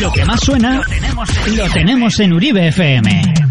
[0.00, 0.80] Lo que más suena
[1.56, 3.41] lo tenemos en Uribe FM.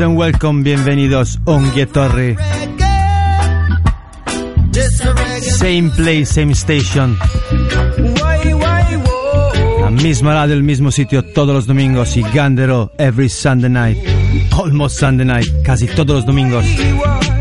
[0.00, 2.36] And welcome, bienvenidos Ongue Torre.
[5.40, 7.18] Same place, same station.
[9.80, 13.98] La misma radio, el mismo sitio todos los domingos y Gandero every Sunday night.
[14.52, 16.64] Almost Sunday night, casi todos los domingos.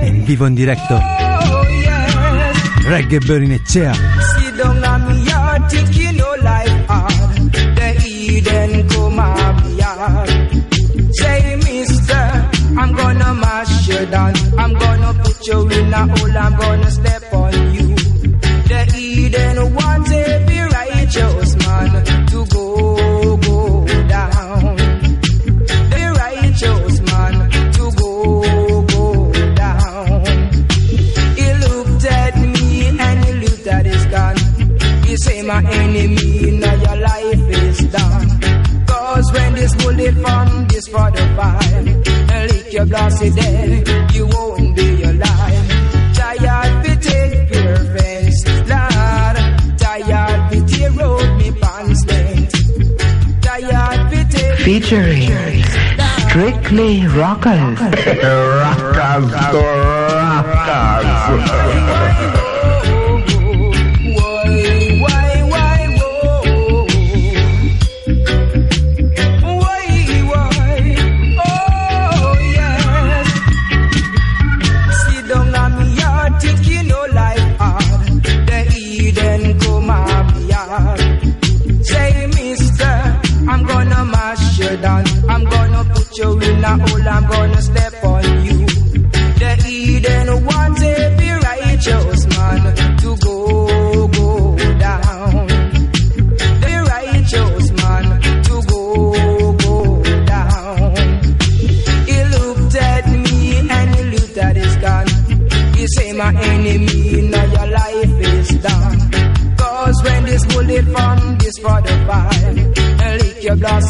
[0.02, 1.00] En vivo, en directo.
[2.88, 3.52] Reggae Burning
[14.12, 14.34] Down.
[14.58, 17.16] I'm gonna put you in a hole, I'm gonna step
[54.88, 55.63] featuring
[56.30, 57.77] Strictly Rockers.
[57.77, 58.13] rockers,
[61.76, 62.57] rockers.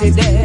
[0.02, 0.37] Lick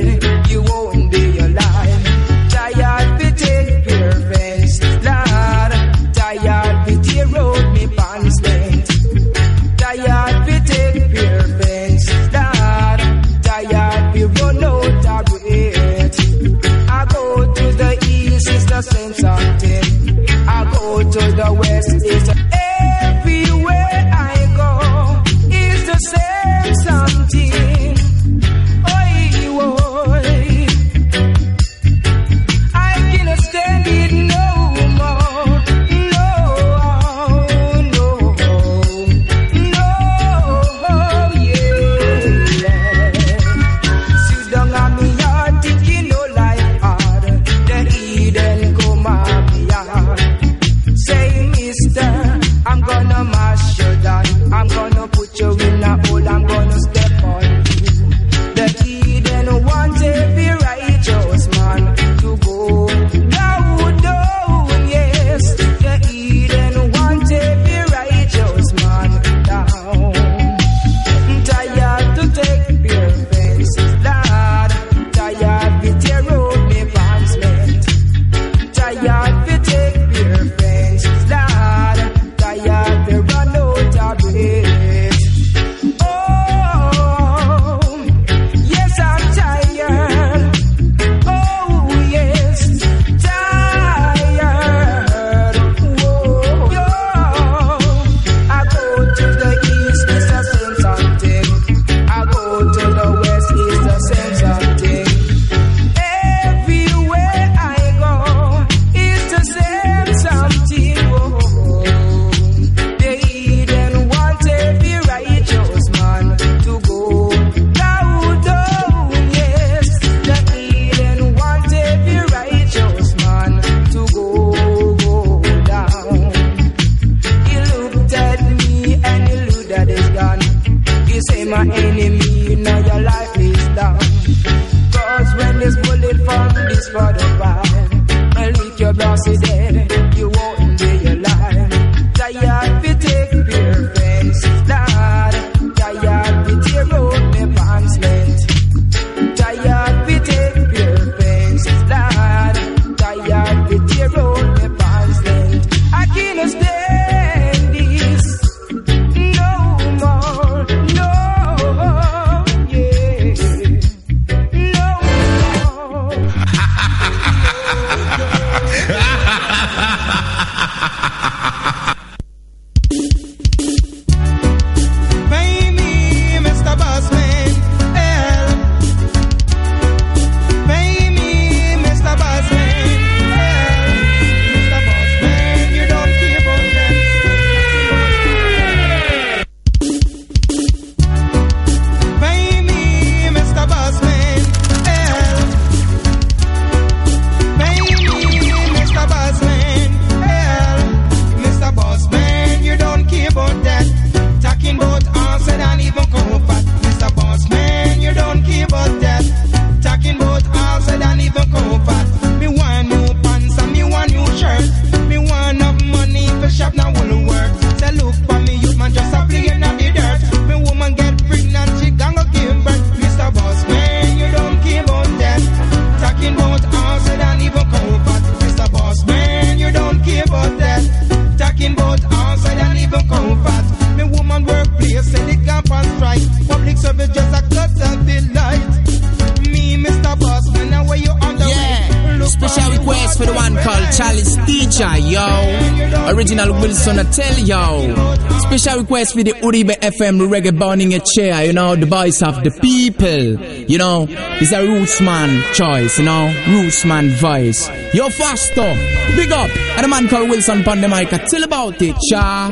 [248.73, 252.43] special request for the Uribe FM reggae burning a chair, you know, the voice of
[252.43, 253.39] the people,
[253.69, 254.07] you know.
[254.09, 257.69] It's a roots man choice, you know, roots man voice.
[257.95, 258.75] Yo, faster,
[259.17, 259.51] big up.
[259.77, 262.51] And a man called Wilson Pandemica, tell about it, cha.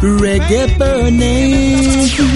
[0.00, 2.35] Reggae burning.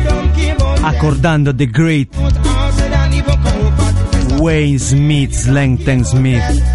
[0.91, 2.15] acordando The Great
[4.39, 6.70] Wayne Smith, Langton Smith.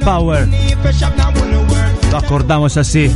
[0.00, 0.48] Power.
[2.10, 3.14] Lo acordamos así.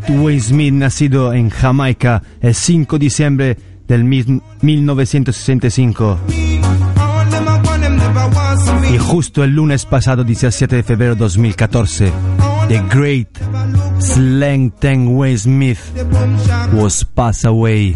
[0.00, 3.56] Great Wayne Smith, nacido en Jamaica el 5 de diciembre
[3.86, 6.18] del mil- 1965
[6.96, 8.94] All them I want them never want to me.
[8.94, 12.10] y justo el lunes pasado 17 de febrero 2014,
[12.68, 13.28] The Great
[14.00, 15.78] Slang Tang Wayne Smith
[16.72, 17.94] was passed away.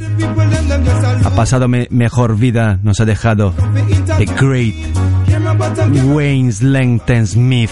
[1.25, 3.55] Ha pasado me- mejor vida, nos ha dejado
[4.19, 4.75] The Great
[6.05, 7.71] Wayne Slang Tang Smith.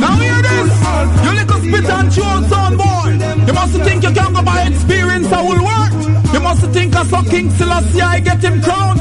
[0.00, 0.70] Now hear this.
[1.24, 3.10] You little spit and chew boy.
[3.46, 5.92] You must think you can go by experience I will work.
[6.32, 8.95] You must think I saw King Selassie I get him crowned.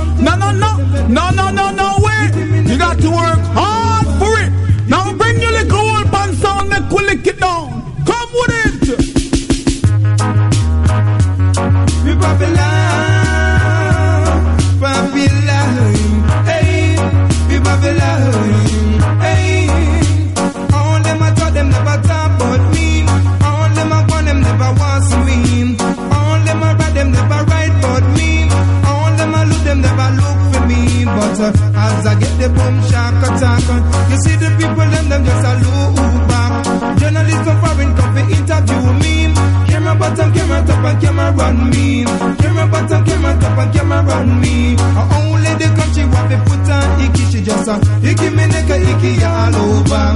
[43.76, 44.76] Top, run me.
[44.78, 48.70] Uh, only the country what they put on icky, she just a icky me neck
[48.70, 50.08] a icky all over.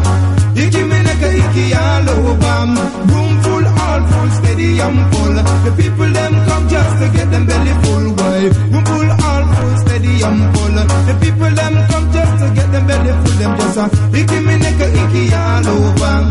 [0.56, 2.60] Icky me neck a icky all over.
[3.12, 4.30] Room full, all full,
[4.86, 5.36] and full.
[5.66, 8.06] The people them come just to get them belly full.
[8.18, 8.42] Why?
[8.72, 9.76] Room full, all full,
[10.28, 10.78] and full.
[11.08, 13.38] The people them come just to get them belly full.
[13.40, 13.86] Them just a
[14.20, 16.29] icky me neck a icky all over.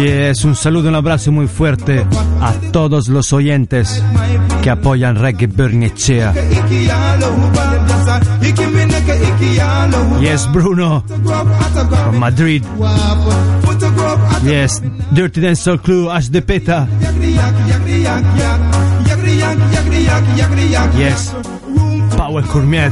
[0.00, 2.06] Y es un saludo, un abrazo muy fuerte
[2.40, 4.02] a todos los oyentes
[4.62, 6.32] que apoyan Reggae Bernichea.
[10.22, 12.64] Y es Bruno from Madrid.
[14.42, 16.88] Y es Dirty Dance Club Ash de Peta.
[20.98, 21.34] Y es
[22.16, 22.90] Power Cormier.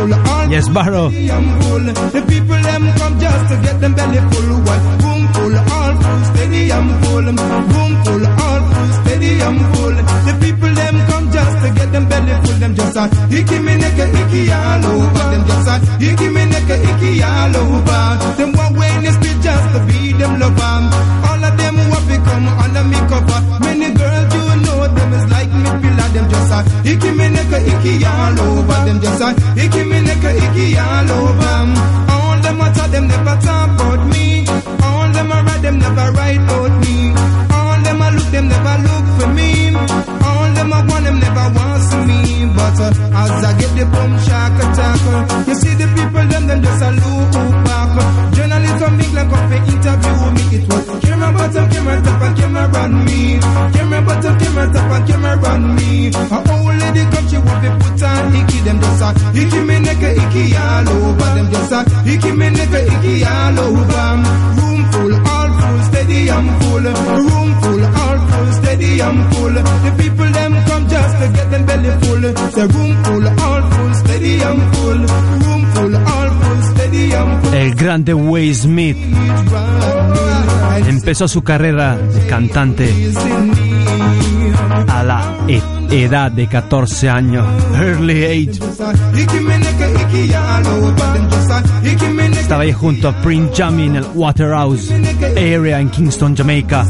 [0.00, 1.10] Yes, Barrow.
[1.10, 4.56] The people them come just to get them belly full.
[4.64, 4.80] What?
[5.04, 5.52] Room full.
[5.52, 6.40] All full.
[6.72, 7.20] And full.
[7.20, 8.24] Room full.
[8.24, 9.20] All full.
[9.20, 9.96] And full.
[10.24, 12.58] The people them come just to get them belly full.
[12.58, 15.24] Them just a icky me neck icky all over.
[15.32, 18.16] Them just a icky me neck icky all over.
[18.38, 19.12] Them one way in the
[19.44, 20.80] just to be them lover.
[21.28, 23.69] All of them who become under me cover.
[26.20, 28.80] Them just a icky me neck a icky all over.
[28.84, 31.56] Them just a icky me neck a icky all over.
[32.12, 34.44] All them I talk them never talk about me.
[34.84, 37.16] All them I write them never write about me.
[37.56, 39.72] All them I look them never look for me.
[40.28, 42.20] All them I want them never want to me.
[42.52, 46.46] But uh, as I get the boom shock attack, uh, you see the people them
[46.46, 47.32] them just a look
[47.64, 48.34] back.
[48.36, 50.19] Journalists from England come to interview
[51.40, 53.20] bottom, camera top, and camera run me.
[53.74, 55.90] Camera bottom, camera top, and camera run me.
[56.08, 59.08] A only the country what they put on icky them just a
[59.40, 61.30] icky me neck icky all over.
[61.36, 61.80] Them just a
[62.12, 64.08] icky me neck icky all over.
[64.58, 66.86] Room full, all full, steady and full.
[67.26, 69.56] Room full, all full, steady and full.
[69.84, 72.24] The people them come just to get them belly full.
[72.56, 73.19] The room full,
[77.60, 78.96] El grande Wayne Smith
[80.86, 83.12] empezó su carrera de cantante
[84.88, 85.22] a la
[85.90, 88.60] edad de 14 años, early age.
[92.40, 94.90] Estaba ahí junto a Prince Jammy en el Waterhouse
[95.36, 96.86] area en Kingston, Jamaica.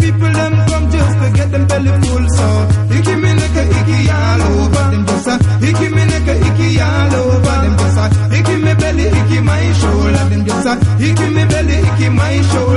[0.00, 2.26] people them come just to get them belly full.
[2.36, 2.48] So
[2.96, 5.34] icky me neck a icky all over them just a
[5.68, 8.06] icky me neck a icky all over them just a
[8.38, 10.74] icky me belly icky my shoulder them just a
[11.06, 12.69] icky me belly icky my shoulder.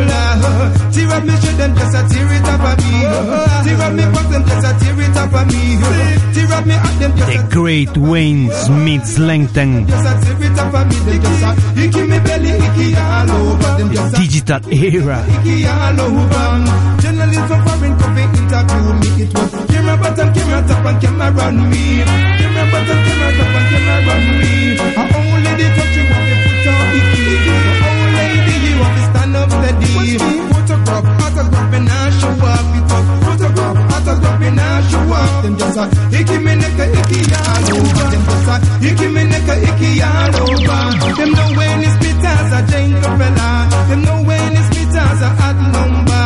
[7.54, 9.86] Great Wayne Smith Langton.
[9.86, 10.96] just a tear it up for me.
[11.06, 13.78] Them just a icky me belly, icky all over.
[13.78, 15.26] Them just a Digital Era.
[15.30, 17.02] icky all over.
[17.02, 19.10] Journalists from foreign come interview me.
[19.24, 22.04] It was camera bottom, camera top, and camera run me.
[22.04, 23.53] Camera bottom, camera top,
[35.74, 36.38] icky
[39.08, 40.82] me neck, a icky all over.
[41.18, 43.50] Them know when it's spit a jank fella.
[43.90, 46.22] Them know when it's spit a hot number.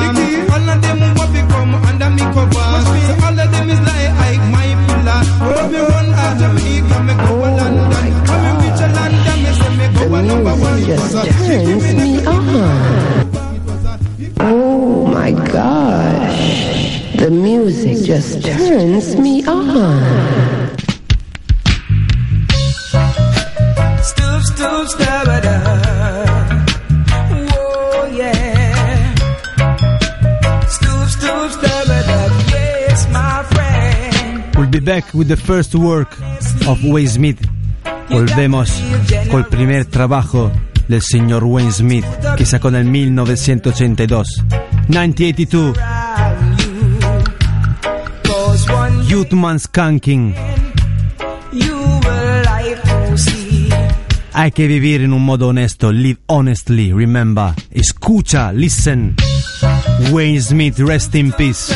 [0.52, 2.68] All of them want to come under me cover.
[3.08, 5.22] So all of them is like I my pillar.
[5.56, 8.08] When me run out Jamaica, me go to oh London.
[8.28, 10.80] When me reach London, me say me go a number one.
[10.84, 12.48] just It turns me on.
[14.40, 15.77] Oh my gosh.
[17.18, 19.98] The music just turns me on.
[24.04, 25.56] Stoop, stoop, stabada.
[27.52, 29.16] Whoa, yeah.
[30.68, 32.30] Stoop, stoop, stabada.
[32.52, 34.56] Yes, my friend.
[34.56, 36.16] We'll be back with the first work
[36.68, 37.40] of Wayne Smith.
[38.10, 38.72] Volvemos
[39.30, 40.52] col primer trabajo
[40.88, 44.24] del signor Wayne Smith che sacò nel 1982.
[44.88, 45.74] 1982,
[49.08, 50.36] Cause one Youth Man Skanking.
[54.34, 55.92] Hay que vivir en un modo honesto.
[55.92, 56.94] Live honestly.
[56.94, 57.54] Remember.
[57.72, 58.52] Escucha.
[58.52, 59.16] Listen.
[60.12, 61.74] Wayne Smith, rest in peace.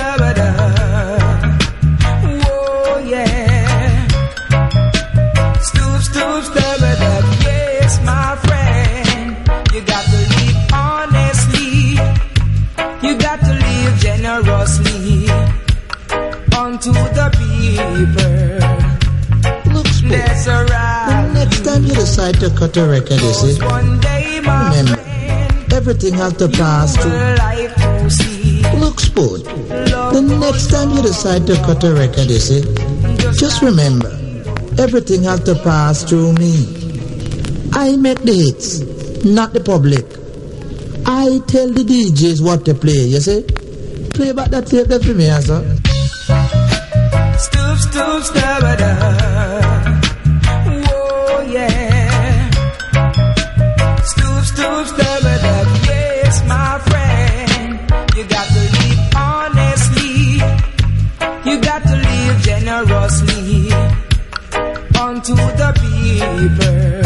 [16.58, 19.74] Unto the people.
[19.74, 20.12] Looks good.
[20.12, 21.34] That's alright.
[21.34, 25.02] Next time you decide to cut a record, you see, One day, my Remember,
[25.76, 27.12] everything has to pass through.
[27.12, 28.78] will like to.
[28.78, 29.46] Looks good.
[29.46, 32.62] The next time you decide to cut a record, you see,
[33.38, 34.10] just remember,
[34.78, 36.78] everything has to pass through me.
[37.74, 38.82] I make the hits,
[39.24, 40.06] not the public.
[41.06, 43.44] I tell the DJs what to play, you see.
[44.14, 45.64] Play back that tape there for me, sir.
[47.72, 48.92] Stoop, stoop, stabada.
[50.88, 52.50] Whoa, yeah.
[54.04, 55.54] Stoop, stoop, stabada.
[55.88, 57.80] Yes, my friend.
[58.18, 60.44] You got to live honestly.
[61.50, 63.72] You got to live generously
[65.00, 67.02] unto the people.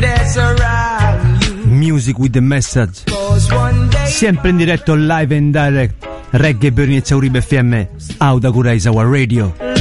[0.00, 1.54] That's around you.
[1.66, 3.04] Music with the message.
[3.06, 6.17] Cause one day Sempre in diretto live and direct.
[6.32, 7.86] Reggae Bernie e Uribe FM.
[8.18, 9.77] Auda Guraizawa Radio.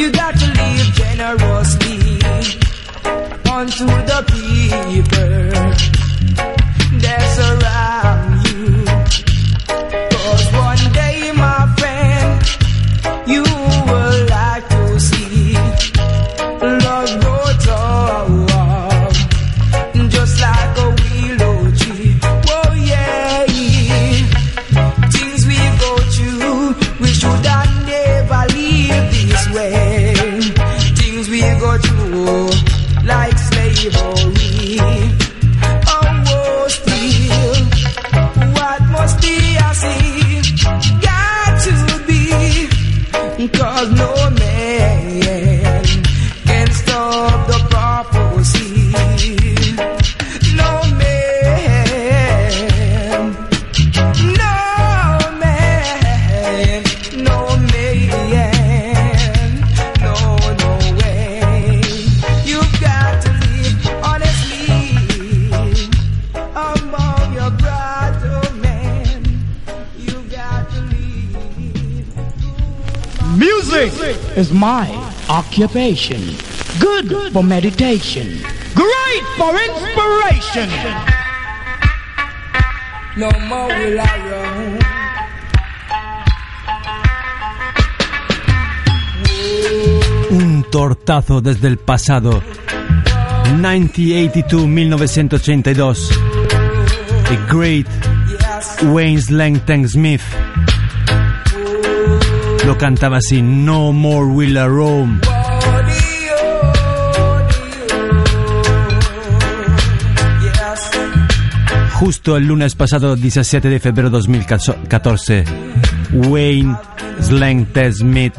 [0.00, 2.22] You got to live generously
[3.52, 6.09] unto the people.
[76.78, 78.28] good for meditation,
[78.74, 80.70] great for inspiration.
[83.18, 84.78] No more will I roam.
[90.30, 90.30] Oh.
[90.30, 92.42] Un tortazo desde el pasado.
[93.60, 96.08] 1982-1982.
[97.28, 97.86] The Great
[98.82, 100.22] Wayne Langton Smith
[102.66, 105.20] lo cantaba así: No More Will I Roam.
[112.00, 115.44] Justo el lunes pasado, 17 de febrero 2014,
[116.14, 116.74] Wayne
[117.20, 118.32] Slengte Smith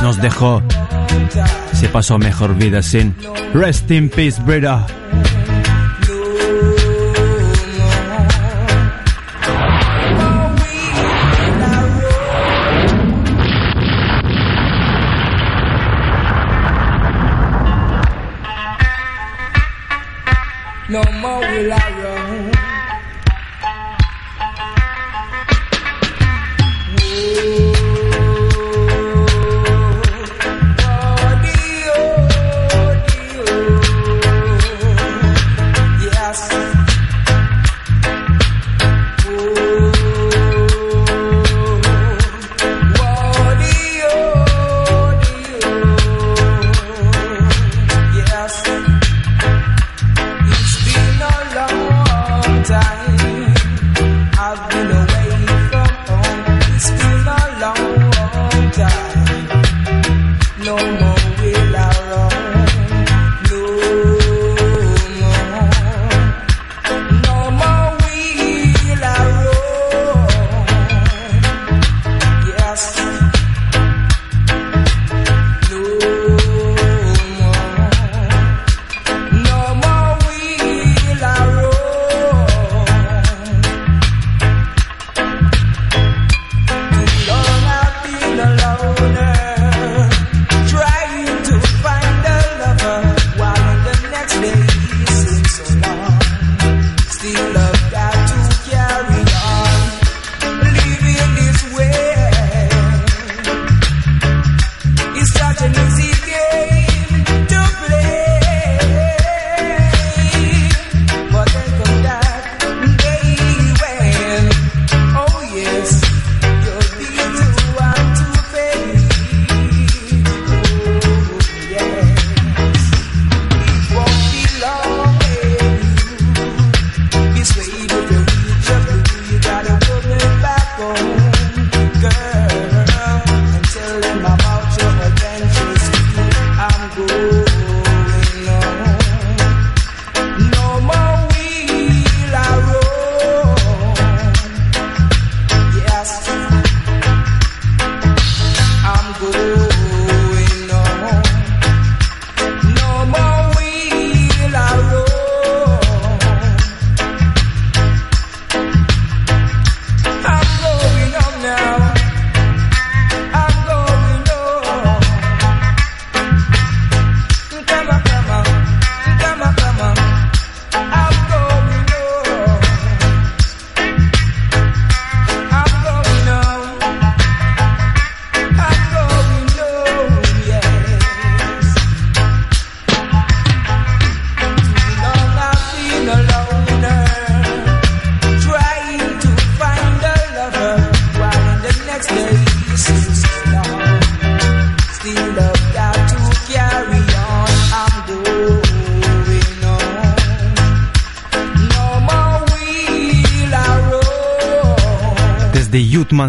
[0.00, 0.62] nos dejó.
[1.72, 3.16] Se pasó mejor vida sin
[3.52, 4.86] Rest in Peace, Brita.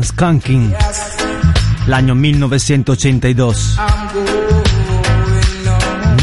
[0.02, 0.76] Youthman Skanking,
[1.86, 3.76] l'anno 1982.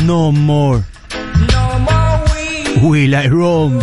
[0.05, 0.83] No more.
[2.83, 3.83] Will I roam?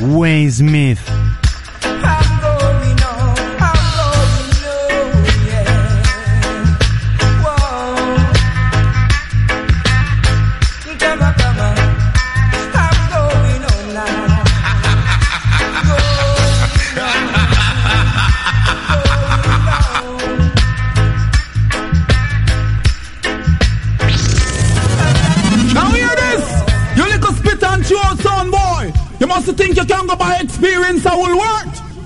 [0.00, 1.03] Wayne Smith.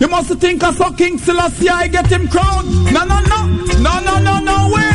[0.00, 2.68] You must think I saw King Selassie I get him crowned.
[2.92, 3.46] No, no, no.
[3.80, 4.92] No, no, no, no way.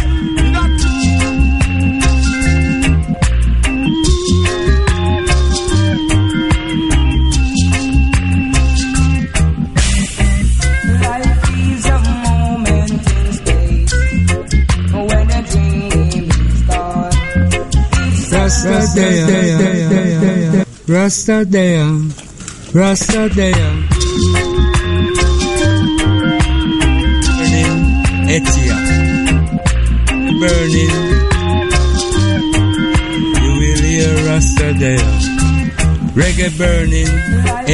[11.04, 13.94] Life is a moment in space
[30.44, 30.92] burning.
[33.44, 35.10] You will hear Rasta there.
[36.20, 37.12] Reggae burning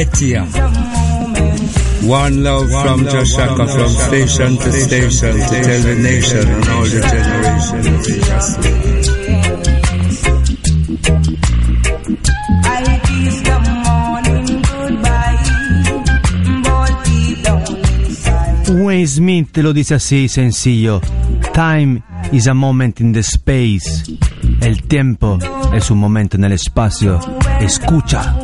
[0.01, 0.43] Etia.
[2.07, 7.01] One love from Joshaka from station to station to tell the nation and all the
[7.13, 8.45] generations.
[12.65, 15.39] I kiss the morning goodbye,
[16.63, 18.69] but deep down inside.
[18.85, 21.01] Wayne Smith lo dice así sencillo.
[21.53, 24.03] Time is a moment in the space.
[24.61, 25.37] El tiempo
[25.73, 27.19] es un momento en el espacio.
[27.59, 28.35] Escucha.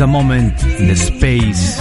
[0.00, 1.80] A moment in the space.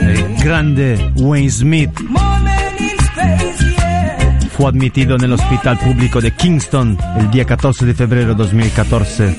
[0.00, 4.38] El grande Wayne Smith Moment in space, yeah.
[4.48, 9.38] fu admitido nell'ospedale pubblico di Kingston el día 14 de febrero 2014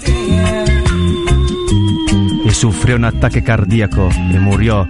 [2.45, 4.87] y sufrió un ataque cardíaco y murió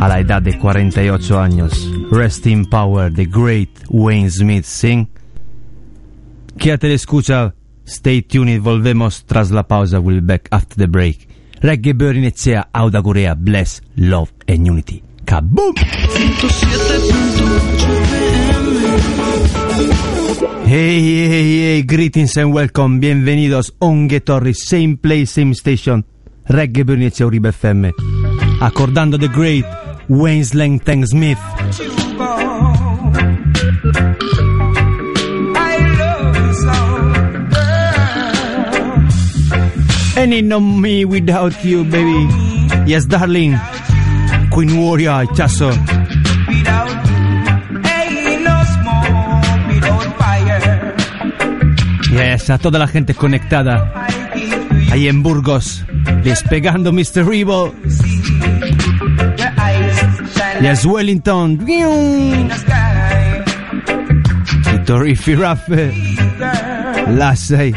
[0.00, 1.90] a la edad de 48 años.
[2.10, 5.08] Rest in power, the great Wayne Smith, sing.
[6.58, 11.28] Quédate de escucha, stay tuned, volvemos tras la pausa, we'll be back after the break.
[11.60, 15.02] Reggae Bird inizia Auda Gurea, bless, love and unity.
[15.24, 15.74] Kaboom!
[20.66, 26.04] Hey, hey, hey, greetings and welcome, bienvenidos Onge Torres, same place, same station,
[26.46, 27.92] Reggae Bird inizia Uribe FM.
[28.60, 29.64] acordando The Great
[30.08, 31.38] Wayne Langton Smith.
[40.16, 42.28] Any no me without you, baby.
[42.86, 43.58] Yes, darling.
[44.50, 45.70] Queen Warrior, Chasso.
[52.10, 54.06] Yes, a toda la gente conectada.
[54.92, 55.84] Ahí en Burgos.
[56.22, 57.22] Despegando Mr.
[57.34, 57.72] Evil.
[60.58, 61.64] Gli Aswellington.
[61.66, 62.44] I
[64.84, 65.68] Torifi Raff.
[67.08, 67.74] Lassay.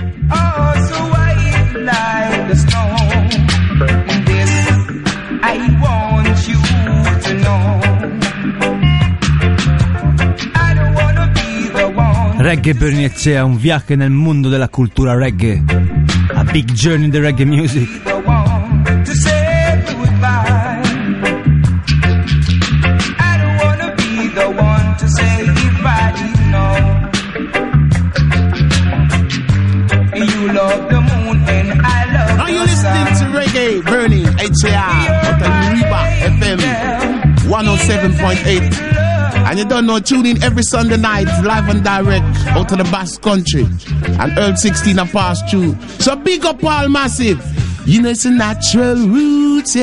[12.40, 15.62] Reggae Bernese è un viaggio nel mondo della cultura reggae.
[16.34, 18.17] A big journey in the reggae music.
[34.64, 36.60] Montreal, Otariba FM
[37.48, 38.74] 107.8.
[39.48, 42.84] And you don't know, tune in every Sunday night, live and direct, out of the
[42.86, 43.68] Basque Country.
[44.20, 45.80] And Earl 16 are fast through.
[46.00, 47.40] So big up all massive.
[47.86, 49.76] You know it's a natural route.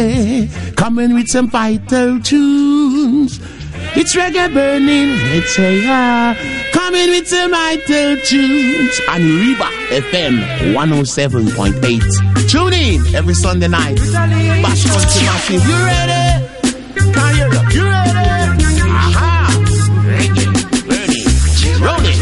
[0.76, 3.40] Coming with some vital tunes.
[3.96, 6.34] It's reggae burning, it's a yeah.
[6.72, 10.40] Coming with the mighty tunes And Riba FM
[10.74, 12.48] 107.8.
[12.50, 13.94] Tune in every Sunday night.
[13.96, 15.64] Basque Country Massive.
[15.64, 16.44] You ready?
[17.14, 17.72] Can you up?
[17.72, 18.28] You ready?
[18.90, 19.48] Aha!
[20.10, 20.46] Reggae
[20.88, 21.28] burning.
[21.80, 22.18] Roll it.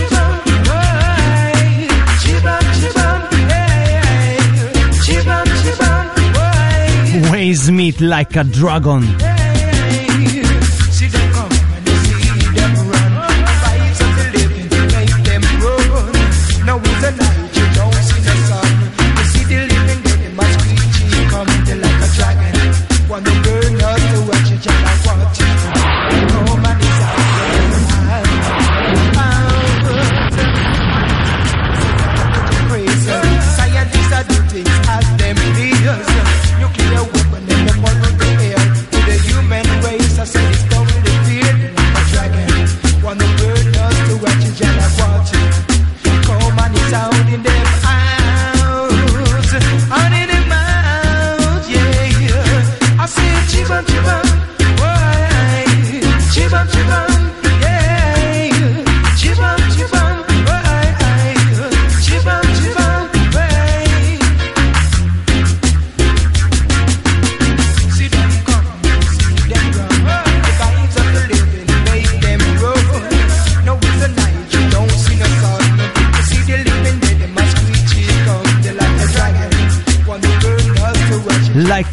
[7.32, 9.02] Way Smith like a dragon.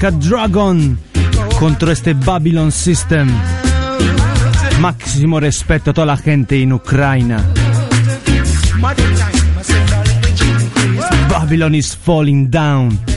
[0.02, 0.98] Like Dragon
[1.60, 3.30] contro este Babylon System.
[4.80, 7.44] Máximo respeto a toda la gente en Ucrania.
[11.30, 13.09] Babylon is falling down.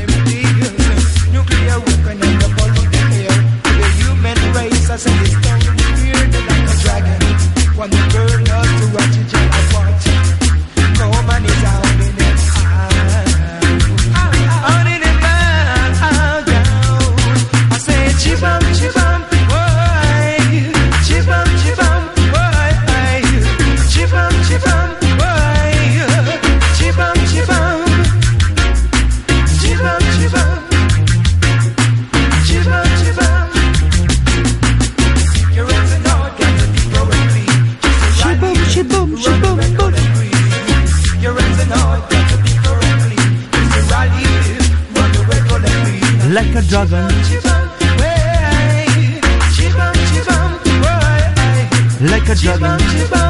[52.01, 53.22] Like a dozen.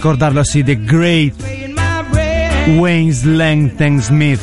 [0.00, 1.34] recordarlo así, The Great
[2.78, 4.40] Wayne Langton Smith.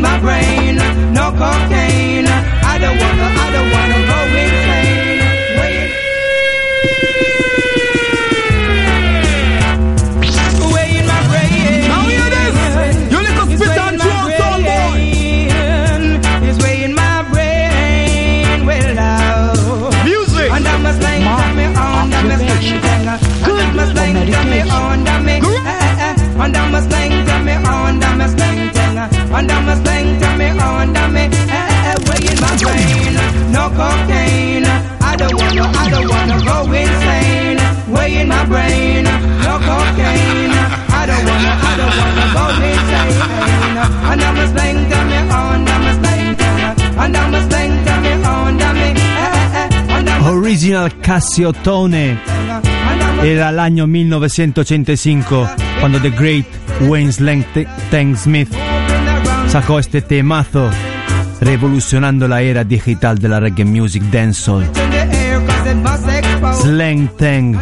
[0.00, 0.76] my brain,
[1.14, 2.26] no cocaine.
[2.26, 4.61] I don't wanna, I don't wanna go in.
[50.24, 52.18] Original Cassiotone.
[53.22, 56.46] Era l'anno 1985 quando The Great
[56.80, 58.54] Wayne Langton Smith
[59.46, 60.91] sacó este temazo
[61.42, 64.64] revolucionando la era digital de la reggae music dancehall.
[66.62, 67.58] Slang Tang.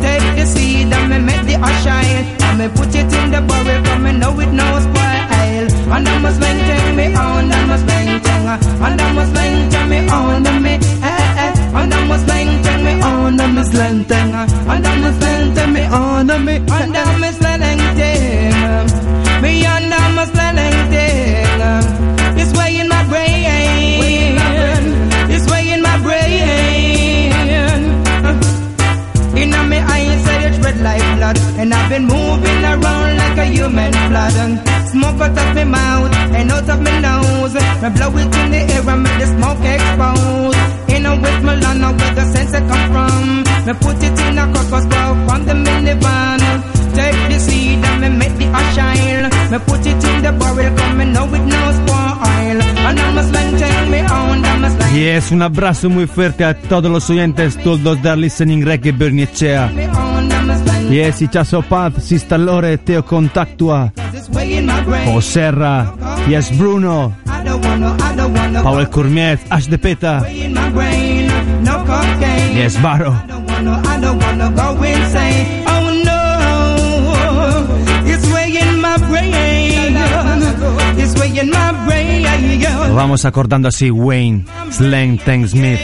[0.00, 3.82] Take the seed and me make the shine And me put it in the barrel
[3.82, 5.37] Cause me know it no spoil
[5.94, 8.54] And a slang to me under uh, me slang tanga.
[8.84, 10.72] And I'm a slang to me under uh, me.
[10.72, 11.44] Eh, eh.
[11.44, 11.78] eh.
[11.78, 14.42] And I'm a slang to me under uh, me slang tanga.
[14.42, 16.54] Eh, and a slang to me under eh, me.
[16.56, 17.38] And I'm a.
[19.42, 21.70] Me under my slang tanga.
[22.40, 24.36] It's way in my brain.
[25.30, 27.82] It's way in my brain.
[29.40, 31.38] In me eyes, it's red like blood.
[31.56, 34.34] And I've been moving around like a human blood.
[34.34, 34.58] And
[34.88, 37.54] smoke out my mouth and out of my nose.
[37.82, 40.58] Me blow it in the air and make the smoke expose.
[40.94, 41.54] In a with my
[41.98, 43.24] where the sense I come from.
[43.66, 46.40] Me put it in a crocus bowl from the minivan.
[46.94, 48.78] Take the seed and me make the ash.
[49.50, 52.58] Me put it in the barrel, come me know it no spoil.
[52.88, 54.94] And me on, I'm a slang.
[54.94, 59.70] Yes, un abrazo muy fuerte a todos los oyentes todos de Listening Reggae Bernicea.
[59.74, 59.88] Me.
[60.90, 63.92] Yes, i Chaso Pub, Sista Lore, Teo Contactua,
[65.20, 65.92] Serra,
[66.28, 67.14] Yes Bruno,
[68.62, 70.22] Pavel Courmiet, Ash de Peta,
[72.54, 73.14] Yes Barro.
[82.94, 85.78] Vamos acordando así Wayne, Slang, Tank Smith.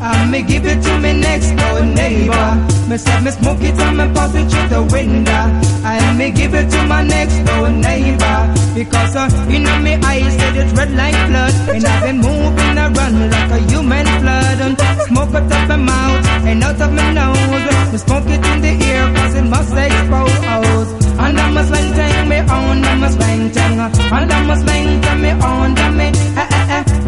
[0.00, 2.48] I and me give it to me next door neighbor.
[2.88, 5.44] Me said me smoke it and me pass it through the window.
[5.82, 8.38] And me give it to my next door neighbor.
[8.74, 11.54] Because uh, in me eyes said it's red like blood.
[11.74, 14.58] And I've been moving around like a human flood.
[14.66, 14.78] And
[15.08, 17.92] smoke out of my mouth and out of my nose.
[17.92, 20.90] Me smoke it in the ear cause it must expose.
[21.18, 23.78] And a sleng teng me on, I'm a sleng teng.
[24.14, 26.57] And a sleng teng me on, tang me.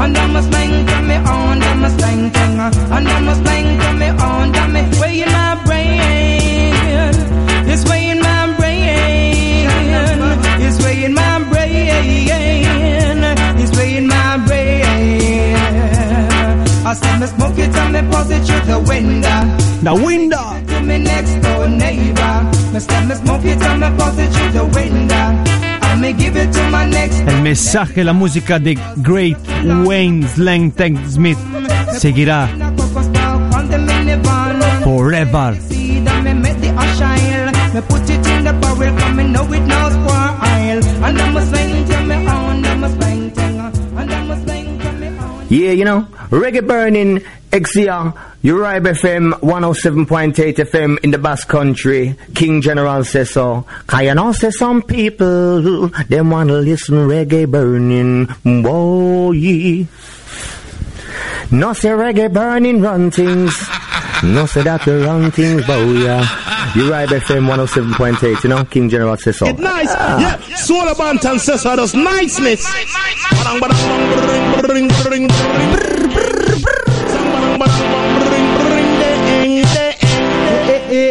[0.03, 2.59] And I'm a sleng teng me on, I'm a sleng teng.
[2.97, 4.81] And I'm a sleng teng me on, tang me.
[4.99, 7.15] Way in my brain.
[7.73, 9.69] It's way in my brain.
[10.65, 13.19] It's way in my brain.
[13.61, 15.57] It's way in my brain.
[16.87, 19.41] I said me smoke it and me pass it through the window.
[19.83, 20.47] The window!
[20.69, 22.35] To me next door neighbor.
[22.73, 25.70] Me smoke it and me pass it through the window.
[26.03, 29.39] El mensaje, la música de Great
[29.85, 31.37] Wayne Slang Tank Smith
[31.93, 32.49] seguirá
[34.83, 35.59] forever.
[45.51, 46.07] Yeah, you know.
[46.31, 47.19] Reggae burning,
[47.51, 48.15] XCR,
[48.45, 52.15] Uribe FM 107.8 FM in the Basque Country.
[52.37, 53.67] King General says so.
[53.89, 58.29] Cause you know, say some people, them wanna listen reggae burning.
[58.45, 59.87] Yeah.
[61.51, 63.69] No say reggae burning run things.
[64.23, 66.25] No say that we wrong things, we are.
[66.77, 68.65] You right FM 107.8, you know?
[68.65, 69.47] King General says so.
[69.47, 69.89] It nice.
[69.89, 70.39] Yeah.
[70.55, 71.75] Solo Banton says so.
[71.75, 72.65] That's niceness.
[72.65, 73.59] Badang,
[74.63, 75.90] badang, bang,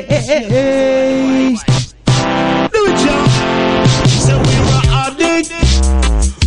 [0.08, 1.56] ding.
[1.56, 3.28] Do it, y'all.
[4.08, 5.50] Say we're a addict.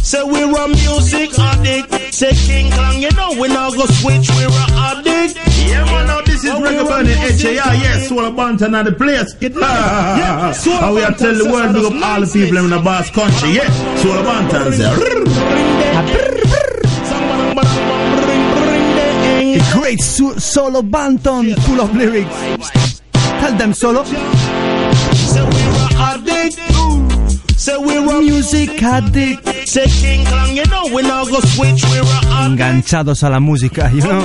[0.05, 2.15] Say we're a music addict.
[2.15, 4.29] Say King Kong, you know we now go switch.
[4.31, 5.39] We're a addict.
[5.67, 9.35] Yeah, man, now this is Reggae Burning HAR, yes, of Bantan at the place.
[9.41, 11.91] Yeah, Soul of And we are Bantan tell the world, so.
[11.91, 13.97] big up all the people in the Basque country, yeah.
[13.97, 14.73] Solo Banton
[19.55, 22.92] A great solo Banton full of lyrics.
[23.43, 24.05] tal solo
[28.21, 29.49] Music addict.
[32.47, 34.23] Enganchados a la música, you know?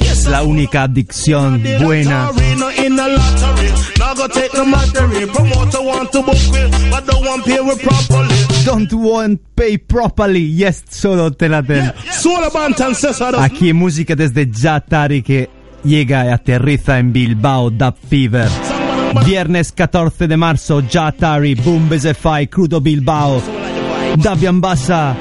[0.00, 2.30] Es la única adicción buena.
[8.64, 10.54] Don't want pay properly.
[10.54, 11.92] Yes, solo telatel.
[13.38, 15.55] Aquí música desde Jatari que
[15.86, 18.48] llega y aterriza en Bilbao, Dub Fever.
[19.24, 21.88] Viernes 14 de marzo, Jatari, Boom
[22.20, 23.40] Fai, Crudo Bilbao.
[24.16, 25.16] Dabian Bassa,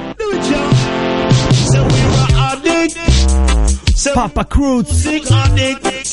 [4.14, 4.88] Papa Cruz.
[4.90, 5.22] Say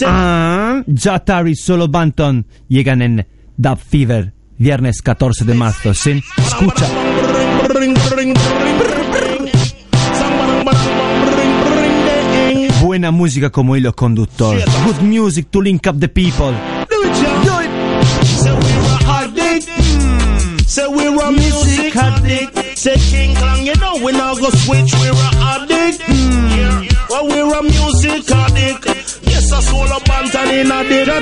[0.07, 3.27] Ah, Jatari Solo Banton llegan en
[3.57, 4.33] Dub Fever.
[4.59, 6.23] Viernes 14 de marzo, ¿sí?
[6.37, 6.87] Escucha.
[12.93, 14.63] Buena música como hilo conductor.
[14.85, 16.53] Good music to link up the people.
[16.91, 17.15] Do it.
[17.43, 17.71] Do it.
[18.37, 19.67] Say we're a addict.
[19.67, 20.61] Mm.
[20.67, 22.77] Say we're a music addict.
[22.77, 24.93] Say King Kong, you know we now go switch.
[25.01, 26.01] We're a addict.
[26.05, 26.51] Mm.
[26.53, 27.09] Yeah.
[27.09, 28.85] Well, we're a music addict.
[29.25, 31.21] Yes, Solo Banton in a did a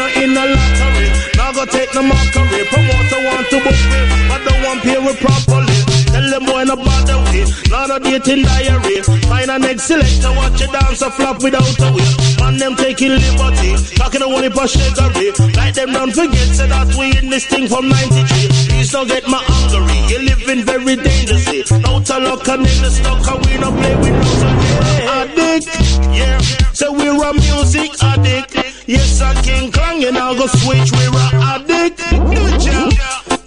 [0.00, 1.08] no in a lottery.
[1.36, 2.64] Now go take the mockery.
[2.72, 4.00] Promoter want to book me,
[4.30, 5.93] but don't want pay with properly.
[6.14, 7.50] Tell them boy no bother with.
[7.70, 9.02] Not a dating diary.
[9.26, 12.06] Find an next selector, watch you dance a flop without a way.
[12.38, 13.74] Man, them taking liberty.
[13.98, 15.34] Talking to one for sugarly.
[15.58, 18.48] Like them don't forget, say that we in this thing from 93.
[18.70, 19.98] Please don't get my hungry.
[20.06, 21.64] You're living very dangerously.
[21.82, 25.66] No to luck and in the stock, and we don't play with no addict.
[26.12, 26.38] Yeah,
[26.72, 28.54] so we're a music addict.
[28.86, 30.92] Yes, I King Kong, and I'll go switch.
[30.92, 32.00] We're a addict.
[32.10, 32.90] Yeah,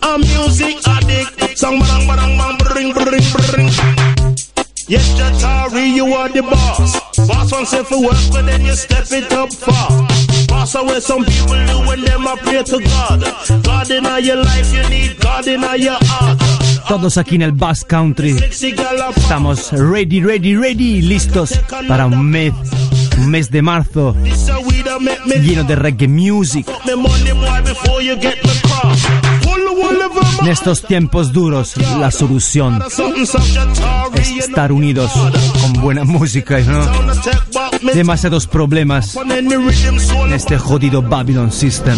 [0.04, 1.58] a music addict.
[1.58, 3.70] Song badang badang bang bring bring bring.
[4.88, 7.28] Yes, Jatari, you are the boss.
[7.28, 10.08] Boss wants say for work, but then you step it up far.
[10.48, 13.64] Boss are where some people do when them a pray to God.
[13.64, 16.67] God in your life, you need God in your heart.
[16.88, 18.38] todos aquí en el Bass Country.
[19.16, 22.54] Estamos ready, ready, ready, listos para un mes,
[23.18, 24.16] un mes de marzo
[25.42, 26.68] lleno de reggae music.
[30.42, 32.82] En estos tiempos duros, la solución
[34.16, 35.12] es estar unidos
[35.62, 36.86] con buena música, ¿no?
[37.94, 41.98] Demasiados problemas en este jodido Babylon System.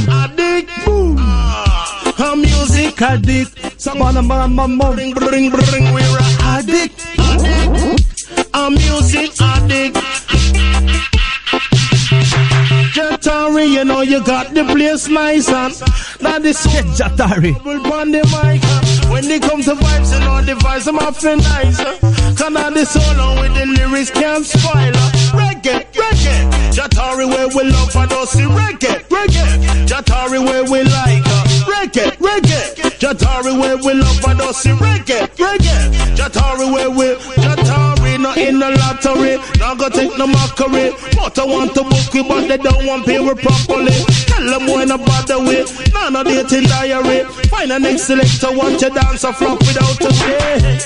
[3.01, 3.57] Addict.
[3.57, 3.81] A music addict.
[3.81, 7.05] Some bring bring bring we're a addict.
[7.17, 8.49] Addict.
[8.53, 9.97] A music addict.
[12.93, 15.73] Jatari, you know you got the place nice and
[16.19, 17.55] that is Jatari.
[17.91, 18.61] on the mic.
[19.09, 21.77] When they come to vibes, you know the vibes I'm often nice.
[22.37, 24.91] Cause now the solo with the lyrics can't spoil.
[25.33, 26.51] Reggae, reggae.
[26.73, 29.87] Jatari where we love for those see reggae, reggae.
[29.87, 31.23] Jatari where we like.
[31.69, 32.78] Reggae, reggae.
[32.99, 36.15] Jatari where we love those see reggae, reggae.
[36.17, 39.37] Jatari where we, Jatari not in the lottery.
[39.59, 40.91] Now go take no mockery.
[41.15, 43.95] But I want to book you, but they don't want pay we properly.
[44.27, 45.93] Tell them when no the with.
[45.93, 47.23] None of dating diary.
[47.47, 50.79] Find an next selector, watch you dance a flop without a day.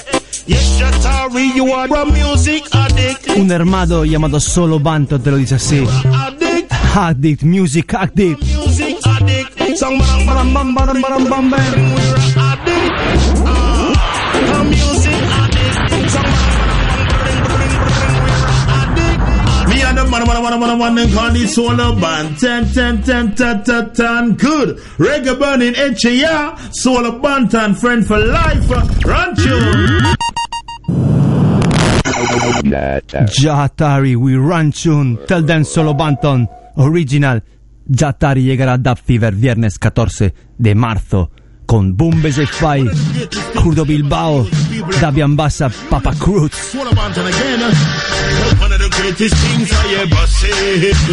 [0.45, 3.29] Yes, Jatari, you are a music addict.
[3.37, 5.83] Un hermano llamado Solo Banton te lo dice así.
[6.13, 8.43] Addict, Addict, music addict.
[8.43, 9.42] music addict.
[9.75, 11.73] Song bang bang bang bang bang bang bang.
[11.95, 12.93] We're a addict.
[13.45, 16.11] Ah, music addict.
[16.11, 16.31] Song.
[19.69, 22.37] Me and the man, man, man, man, man, man, call the solar band.
[22.39, 24.33] Ten, ten, ten, ten, ten, ten.
[24.35, 24.77] Good.
[24.99, 26.57] Reggae burning HAR.
[26.71, 28.69] Solo Banton, friend for life.
[29.05, 30.15] Run tune.
[33.41, 35.17] Jatari, we run tune.
[35.27, 36.47] Tell them Solo Banton.
[36.77, 37.41] Original.
[37.87, 41.31] Yatari llegará a Dub Fever viernes 14 de marzo
[41.65, 42.89] con Boom Fly,
[43.61, 44.45] Curdo Bilbao,
[45.01, 46.51] Davian Bassa, Papa Cruz.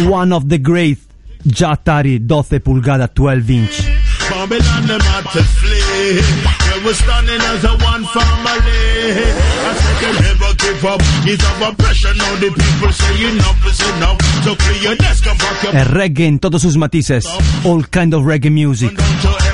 [0.07, 0.99] One of the Great,
[1.43, 3.90] Jatari 12 pulgada 12 inch.
[4.31, 6.23] Babylon them had to flee.
[6.71, 8.79] They were standing as a one family.
[9.19, 11.01] I said they never give up.
[11.27, 12.35] It's our pressure now.
[12.39, 14.17] The people say enough is enough.
[14.45, 17.27] So clear your desk and pack your El reggae en todos sus matices.
[17.65, 18.91] All kind of reggae music.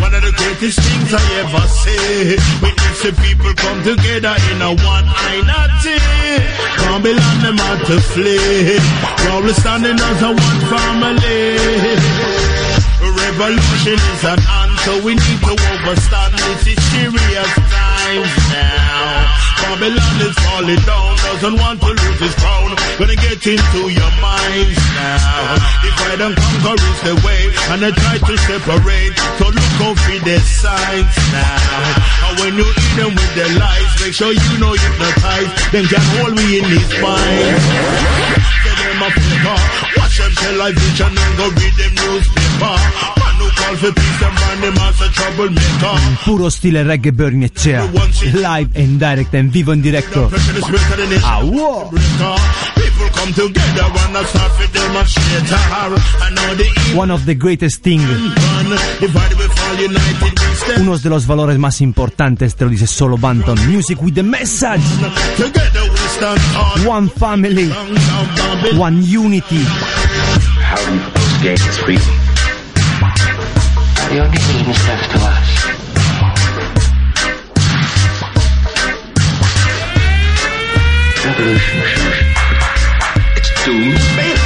[0.00, 2.36] One of the greatest things I ever see.
[2.64, 6.00] Witness the people come together in a one unity.
[6.80, 8.80] Babylon them had to flee.
[9.44, 11.56] We're standing as a one family.
[13.00, 14.96] Revolution is an answer.
[15.04, 19.50] We need to overstand this is serious times now.
[19.60, 22.69] Babylon is falling down, doesn't want to lose his crown.
[23.00, 25.56] Gonna get into your minds now.
[25.80, 29.16] Divide and conquer is the way, and they try to separate.
[29.40, 32.28] So look over the signs now.
[32.28, 35.48] And when you eat them with their lies, make sure you know hypnotize.
[35.72, 37.56] Them can hold me in his mind.
[38.68, 39.69] Say them a.
[39.96, 42.74] Watch them tell I vision and go read them newspaper.
[43.20, 45.96] Man who call for peace, them man them as a troublemaker.
[46.24, 47.50] Puro stile reggae burning.
[48.34, 50.30] Live and direct en vivo en directo.
[51.24, 51.40] Ah,
[52.74, 55.52] People come together and I start for demonstrate.
[55.52, 58.00] I know the One of the greatest thing.
[58.00, 60.82] one divided we fall united we stand.
[60.82, 63.58] Uno de los valores más importantes te lo dice solo Banton.
[63.70, 64.82] Music with the message.
[65.36, 66.09] Together we.
[66.20, 67.70] One family.
[68.78, 69.62] One unity.
[69.64, 72.04] How do you propose to gain this freedom?
[74.10, 75.48] The only thing is left to us.
[81.24, 81.80] Revolution.
[83.36, 84.40] It's doomed, baby.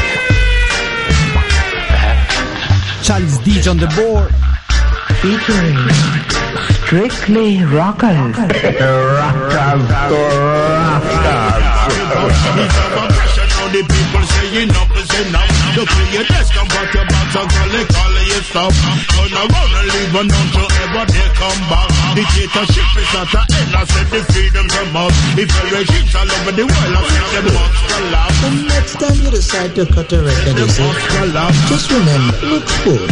[3.03, 4.54] Charles DJ on the board.
[5.21, 5.77] Featuring
[6.87, 8.37] Strictly Rockers.
[8.37, 8.51] Now
[13.73, 15.77] the people say enough is enough.
[15.77, 17.89] Look in your desk and pack your bags and call it,
[18.25, 18.75] it your stuff.
[19.13, 21.89] Turn around and leave and don't you ever dare come back.
[22.15, 23.73] Dictatorship is at the end.
[23.75, 25.15] I said the freedom from us.
[25.37, 28.41] If the regimes all over the world, I said them must collapse.
[28.41, 30.91] The next time you decide to cut a record, you see,
[31.69, 33.09] just remember, look good.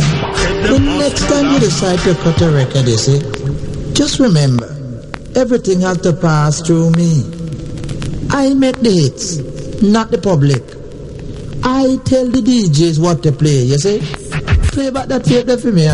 [0.66, 3.18] The next time you decide to cut a record, you see,
[3.92, 4.68] just remember,
[5.34, 7.24] everything has to pass through me.
[8.30, 9.36] I make the hits,
[9.82, 10.62] not the public.
[11.64, 14.00] I tell the DJs what to play, you see.
[14.72, 15.86] Play back that tape there for me,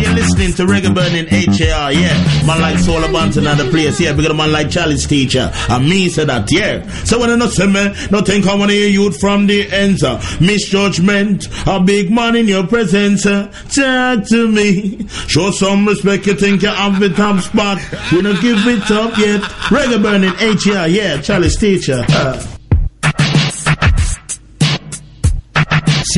[0.00, 2.46] you're listening to Reggae Burning HAR, yeah.
[2.46, 2.76] Man like
[3.10, 4.12] Banton and the place, yeah.
[4.12, 5.50] Because a man like Charlie's teacher.
[5.68, 6.86] And me said that, yeah.
[7.04, 9.70] So when I not say me, no think I want to hear youth from the
[9.70, 10.02] ends.
[10.02, 13.26] uh, Misjudgment, a big man in your presence.
[13.26, 15.06] uh, Talk to me.
[15.28, 17.78] Show some respect, you think you have the top spot.
[18.12, 19.42] We don't give it up yet.
[19.70, 21.20] Reggae Burning HAR, yeah.
[21.20, 22.04] Charlie's teacher.
[22.08, 22.57] Uh.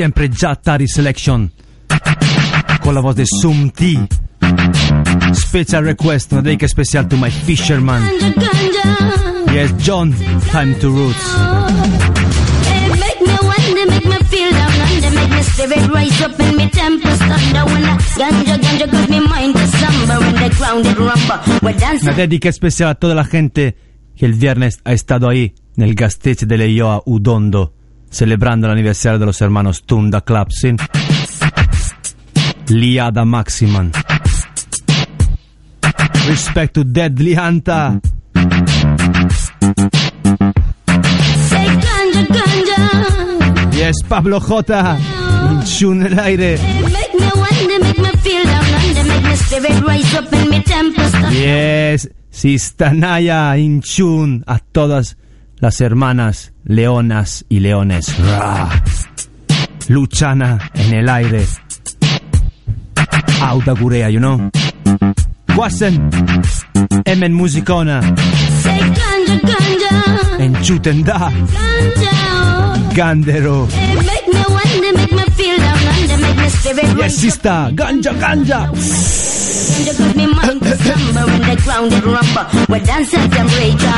[0.01, 1.51] Siempre già Atari Selection.
[2.81, 4.07] Con la voce di Sum T.
[5.33, 8.03] Special request, una dedica special to my fisherman.
[9.53, 10.17] Yes, John,
[10.51, 11.37] time to roots.
[12.89, 16.71] Make me wonder, make me feel down under, make me spirit rise up and me
[16.71, 20.97] temples thunder when I ganja ganja cause me mind is slumber when the ground it
[20.97, 22.01] rumble.
[22.01, 23.77] Una dedica especial a toda la gente
[24.17, 27.75] que el viernes ha estado ahí, nel Gastete de Leioa Udondo,
[28.11, 30.77] celebrando el aniversario de los hermanos Tunda Clapsin,
[32.69, 33.93] Liada Maximan.
[36.29, 38.01] Respect to Deadly Hunter.
[43.73, 44.99] Yes, Pablo J.
[45.65, 46.59] Chun el aire.
[51.33, 55.17] Yes, Sistanaya, Inchun, a todas
[55.61, 58.15] las hermanas leonas y leones.
[59.89, 61.47] Luchana en el aire.
[63.43, 64.51] Auta Gurea, you know?
[65.57, 66.11] Wassen,
[67.05, 68.01] Emen Musicona.
[70.39, 71.31] En Chutenda.
[72.95, 73.69] Gandero.
[76.97, 77.71] Yes, sister.
[77.73, 78.71] Ganja, ganja.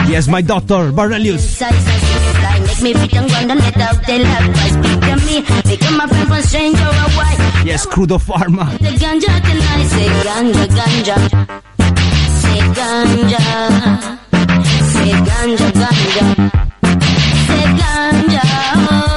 [0.09, 0.93] Yes, my daughter,
[7.17, 7.65] white.
[7.67, 8.67] Yes, Crudo Pharma.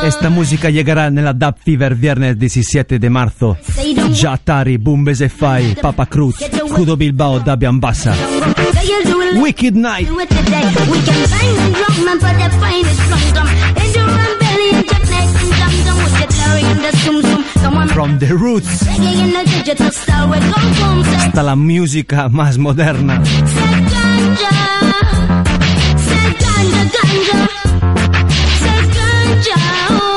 [0.05, 3.57] Esta música llegará nella Dub Fever viernes 17 de marzo.
[4.13, 6.35] Jatari, Bumbes e Fai, Papa Cruz,
[6.69, 8.13] Judo Bilbao, Dabian Bassa.
[9.41, 10.07] Wicked Night.
[17.91, 18.85] From the roots
[21.17, 23.23] hasta la música más moderna.
[29.41, 30.14] 找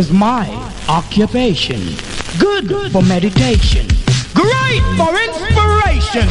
[0.00, 0.46] is my
[0.88, 1.80] occupation.
[2.38, 3.86] Good for meditation.
[4.32, 6.26] Great for inspiration.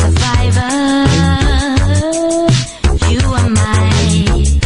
[0.00, 0.72] Survivor,
[3.12, 4.60] you are mine.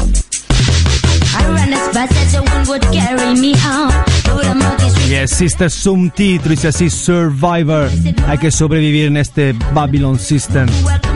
[1.35, 3.91] I ran as fast as the wind would carry me out.
[4.23, 7.91] Through the muggy streets Yes, sister, subtítulo dice así, Survivor.
[8.29, 10.69] Hay que sobrevivir en este Babylon System.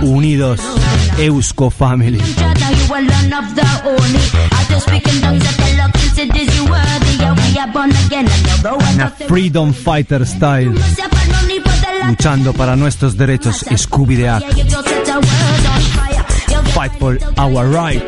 [0.02, 0.60] unidos.
[1.18, 2.20] Eusko Family.
[9.28, 10.74] Freedom Fighter Style.
[12.06, 14.28] Luchando para nuestros derechos, Scooby de
[16.74, 18.02] Fight for our right.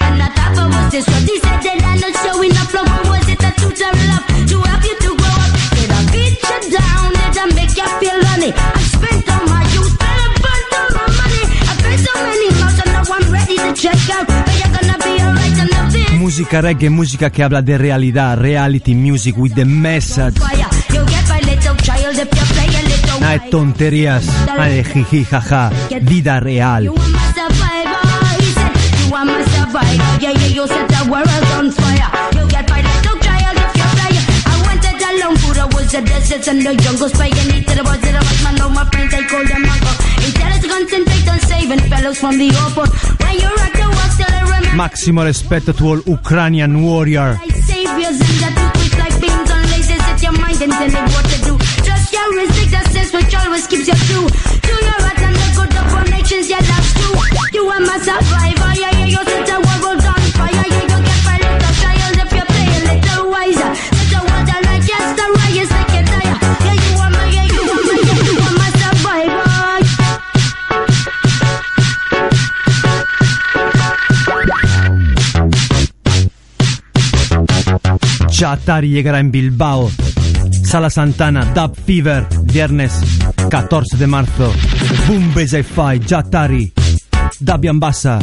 [0.00, 0.28] And I
[6.46, 7.48] said down?
[7.54, 8.16] Make you feel?
[8.16, 10.42] I spent all my youth, spent a
[10.76, 11.42] of my money.
[11.68, 14.26] I so many miles, and now I'm ready to check out.
[14.26, 19.54] But you're gonna be alright, Música reggae, música que habla de realidad, reality music with
[19.54, 20.40] the message.
[23.20, 24.24] No hay tonterías,
[24.58, 25.70] hay jiji, jaja,
[26.02, 26.92] vida real.
[29.16, 30.12] Are survivor.
[30.20, 32.08] Yeah, yeah, you set the world on fire.
[32.36, 34.12] You get my little child if you play.
[34.44, 37.12] I went it alone for the woods, the deserts, and the jungles.
[37.16, 38.42] Paying it to the woods, to the woods.
[38.44, 39.96] Man, all my friends, they call them uncle.
[40.20, 42.88] Intelligence, concentrate on saving fellows from the awful.
[43.24, 44.76] When you rock the walk, still I remember.
[44.76, 47.40] Massimo rispetto to all Ukrainian warrior.
[47.72, 50.02] saviors and that you quick like beams on lasers.
[50.04, 51.54] Set your mind and tell it what to do.
[51.88, 54.28] Trust your instinct, that sense which always keeps you true.
[54.60, 56.85] Do your right and the good of all nations, yeah.
[57.56, 57.86] You
[78.82, 79.90] llegará en Bilbao.
[80.64, 82.92] Sala Santana, Dub Fever, viernes
[83.50, 84.52] 14 de marzo.
[85.06, 86.72] Boom Base Fi, Jatari,
[87.38, 88.18] da Biambassa,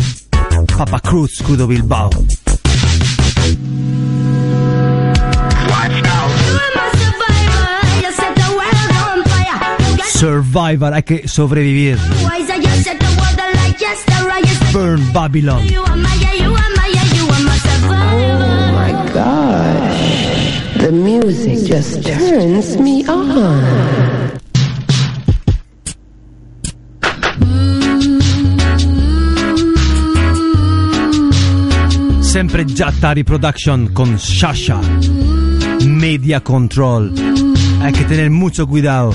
[0.76, 2.10] Papa Cruz, Scudo Bilbao.
[10.06, 12.00] Survivor, hay che sobrevivir.
[14.72, 15.62] Burn Babylon.
[15.76, 15.96] Oh
[18.74, 24.23] my gosh, the music just turns me on.
[32.34, 34.80] Sempre Jattari Production con Shasha.
[35.86, 37.14] Media Control.
[37.80, 39.14] Hay que tener mucho cuidado.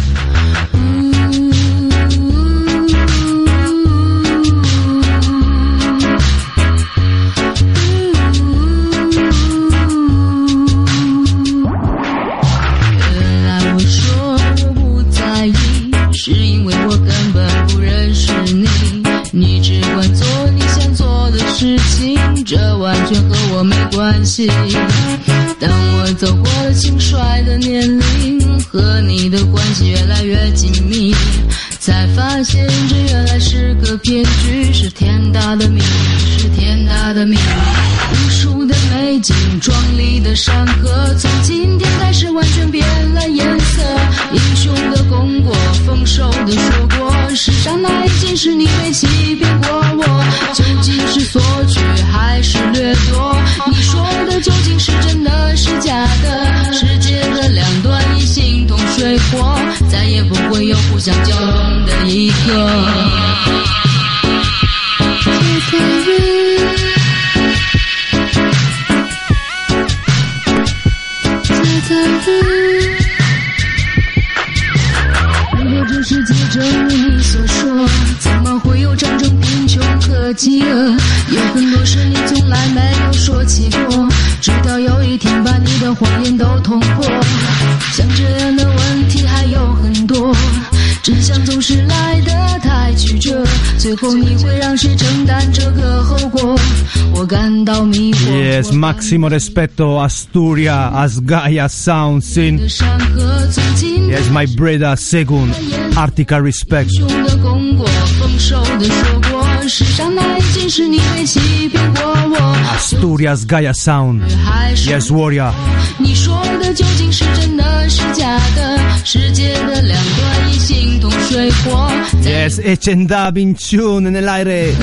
[98.98, 102.68] máximo respeto Asturia as Gaia Sound Sin.
[102.68, 105.52] 山河从今 Yes, my brother Segun.
[105.96, 106.90] Artica respect.
[106.98, 107.88] 雄的功过，
[108.20, 112.56] 丰收的说过，世上哪一件事你没欺骗过我？
[112.78, 114.22] Asturias Gaia Sound.
[114.44, 115.52] 还是 Yes, warrior.
[115.98, 118.80] 你说的究竟是真的是假的？
[119.06, 121.90] 世界的两端已形同水火，
[122.24, 124.74] Yes, Echendab in tune nell'aire.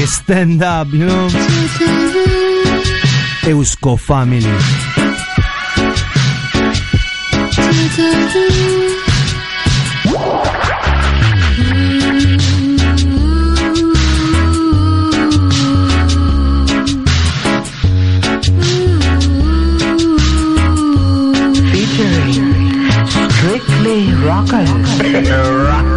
[0.00, 1.28] E stand up, you know.
[3.45, 4.39] Eusko family.
[21.71, 24.69] Featuring Strictly Rockers.
[25.29, 25.92] Rockers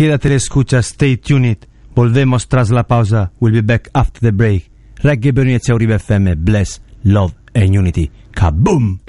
[0.00, 1.58] Quédate, escucha, stay tuned.
[1.94, 3.32] Volvemos tras la pausa.
[3.38, 4.70] We'll be back after the break.
[5.02, 6.36] Reggae Bernice Uribe FM.
[6.36, 8.10] Bless, love and unity.
[8.32, 9.00] Kaboom!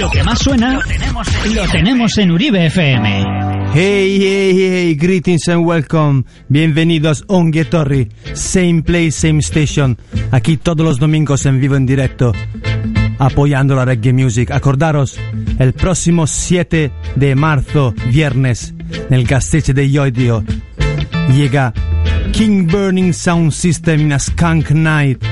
[0.00, 3.24] Lo que más suena, lo tenemos, lo tenemos en Uribe FM.
[3.72, 6.24] Hey, hey, hey, greetings and welcome.
[6.48, 8.08] Bienvenidos a Ongue Torri.
[8.34, 9.96] Same place, same station.
[10.32, 12.32] Aquí todos los domingos en vivo en directo.
[13.18, 14.50] Apoyando la reggae music.
[14.50, 15.18] Acordaros,
[15.58, 18.74] el próximo 7 de marzo, viernes,
[19.08, 20.44] en el Gasteche de Yoidio,
[21.32, 21.72] llega
[22.32, 25.24] King Burning Sound System in a Skunk Night.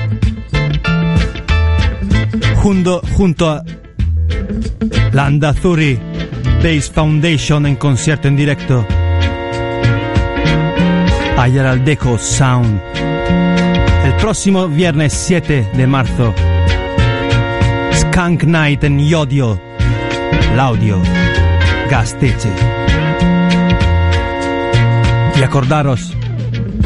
[2.57, 3.63] Junto, junto a
[5.11, 5.99] la Andazuri
[6.63, 8.85] Bass Foundation en concierto en directo.
[11.37, 12.81] Ayaraldeco Sound.
[14.03, 16.33] El próximo viernes 7 de marzo.
[18.15, 19.59] Skunk Night en Yodio.
[20.55, 21.01] L'audio.
[21.89, 22.49] Gasteche.
[25.35, 26.15] Y acordaros,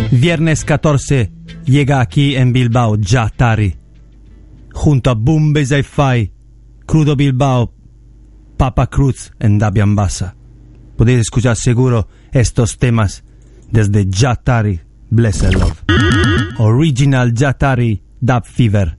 [0.09, 1.31] viernes 14
[1.65, 3.75] llega aquí en Bilbao Jatari.
[4.73, 6.33] Junto a Boom Fi,
[6.87, 7.75] Crudo Bilbao,
[8.57, 10.35] Papa Cruz en Dabian Bassa.
[10.97, 13.23] Podéis escuchar seguro estos temas
[13.69, 15.83] desde Jatari Blessed Love.
[16.57, 18.98] Original Jatari Dub Fever.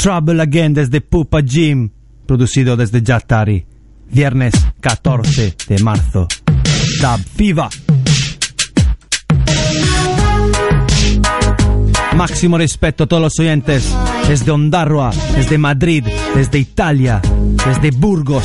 [0.00, 1.90] Trouble Again desde Pupa Jim,
[2.24, 3.66] producido desde Jatari.
[4.10, 6.26] Viernes 14 de marzo.
[7.02, 7.66] Dub Fever.
[12.16, 13.94] Máximo respeto a todos los oyentes
[14.26, 17.20] desde Ondarroa, desde Madrid, desde Italia,
[17.66, 18.44] desde Burgos.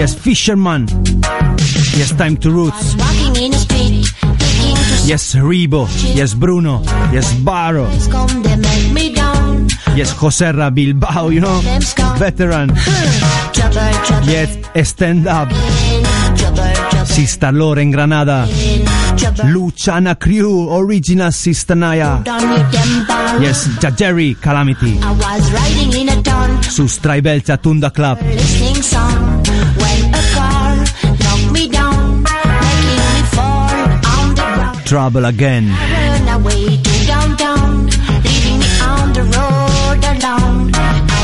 [0.00, 0.86] Yes, Fisherman.
[1.96, 2.96] Yes, Time to Roots.
[5.06, 5.88] Yes, Rebo.
[6.16, 6.82] Yes, Bruno.
[7.12, 7.86] Yes, Barro.
[9.94, 11.60] Yes, Joserra Bilbao, you know.
[12.18, 12.68] Veteran.
[13.52, 15.50] Trouble, trouble, Yes, Stand Up.
[15.52, 16.02] Sister
[16.38, 18.46] trouble, Sista Lore in Granada.
[19.16, 19.44] trouble.
[19.52, 21.30] Luciana Crew, Original
[22.40, 23.42] your temper.
[23.42, 24.98] Yes, Jajeri Calamity.
[24.98, 28.18] Was riding in a town, Su Straibelza Tunda Club.
[28.22, 29.42] listening song.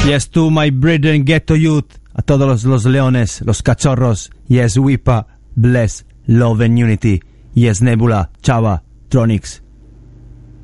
[0.08, 1.98] Yes, to my brethren ghetto youth.
[2.14, 4.30] A todos los, leones, los cachorros.
[4.46, 5.26] Yes, Wipa.
[5.54, 6.06] Bless.
[6.26, 7.20] Love and unity.
[7.52, 8.30] Yes, Nebula.
[8.40, 8.82] Chava.
[9.10, 9.60] Tronics.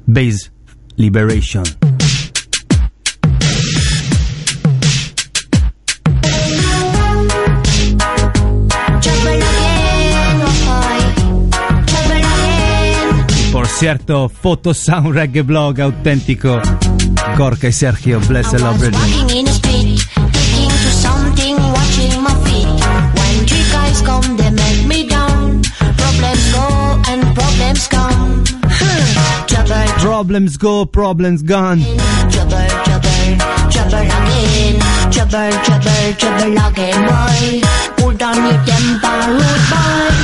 [0.06, 0.50] Base.
[0.96, 1.62] Liberation.
[13.52, 16.62] Por cierto, Photo Sound Reggae Blog auténtico.
[17.36, 18.20] Y Sergio.
[18.28, 18.94] Bless and love brethren.
[18.94, 22.68] Walking in the street, thinking to something, watching my feet.
[23.18, 25.62] When three guys come, they make me down.
[25.98, 28.44] Problems go and problems come.
[28.70, 30.00] Hmm.
[30.00, 31.80] Problems go, problems gone.
[32.30, 33.38] trouble, trouble,
[33.70, 34.78] trouble again.
[35.10, 37.84] Trouble, trouble, trouble again, boy.
[38.24, 40.14] Your temper, rude boy.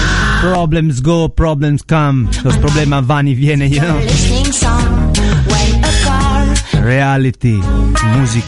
[0.41, 2.31] Problems go, problems come.
[2.45, 5.10] Los problemas van y vienen, you know.
[6.83, 7.61] Reality.
[8.17, 8.45] Music.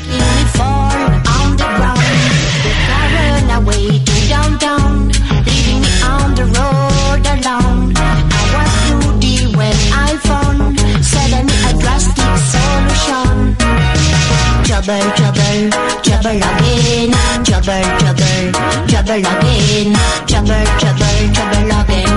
[14.65, 15.71] Trouble, trouble,
[16.03, 17.13] trouble again.
[17.45, 18.53] Trouble, trouble,
[18.89, 19.95] trouble again.
[20.27, 22.11] Trouble, trouble, trouble again.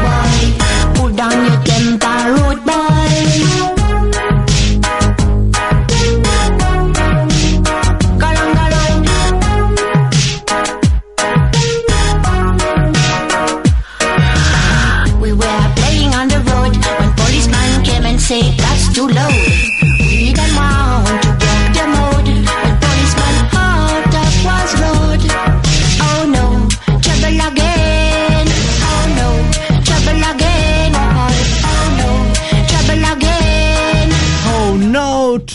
[0.95, 3.74] Pull down your temper, rude boy.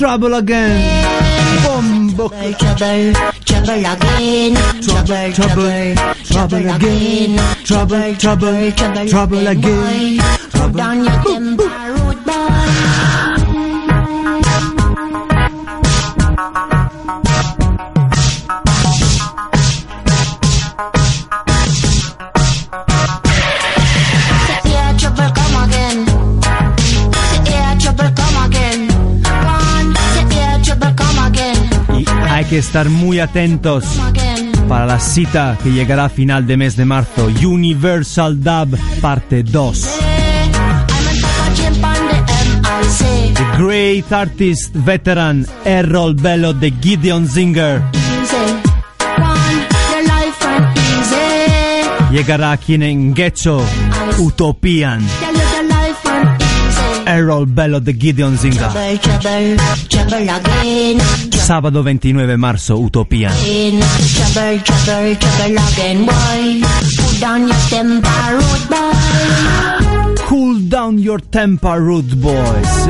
[0.00, 1.62] No, trouble again.
[1.64, 2.28] Bombo.
[2.28, 3.12] Trouble,
[3.44, 4.54] trouble again.
[4.82, 5.94] Trouble, trouble,
[6.24, 7.38] trouble again.
[7.64, 8.72] Trouble, trouble,
[9.08, 10.20] trouble again.
[10.52, 11.99] Put down your temper,
[32.50, 33.84] que estar muy atentos
[34.68, 37.26] para la cita que llegará a final de mes de marzo.
[37.26, 40.00] Universal Dub parte 2.
[41.56, 42.00] Jump on
[43.34, 47.82] the great artist veteran Errol Bello de Gideon Zinger
[52.10, 53.62] llegará aquí en Getcho
[54.18, 55.06] Utopian.
[57.06, 58.68] Errol Bello de Gideon Zinger.
[61.50, 63.32] sabato 29 marzo Utopia.
[70.28, 72.86] Cool down your temper, rude boys.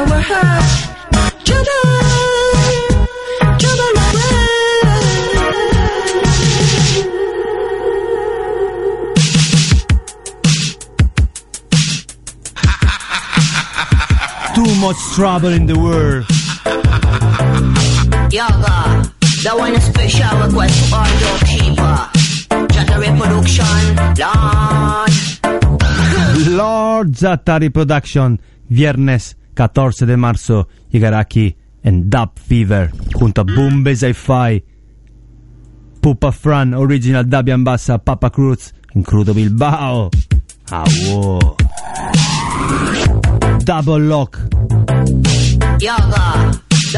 [0.00, 0.06] Too
[14.80, 16.24] much trouble in the world.
[18.32, 19.04] Yaga,
[19.44, 21.96] that one a special request to all your people.
[22.72, 25.12] Just a reproduction, Lord.
[26.48, 28.40] Lord Zatari Production,
[28.70, 29.34] viernes
[29.64, 34.64] 14 de marzo, llegará aquí en Dub Fever, junto a Boombe Sci-Fi,
[36.00, 40.08] Pupa Fran, Original Dabian Bassa, Papa Cruz, en Crudo Bilbao.
[40.70, 41.56] Ah, wow.
[43.66, 44.38] Double Lock,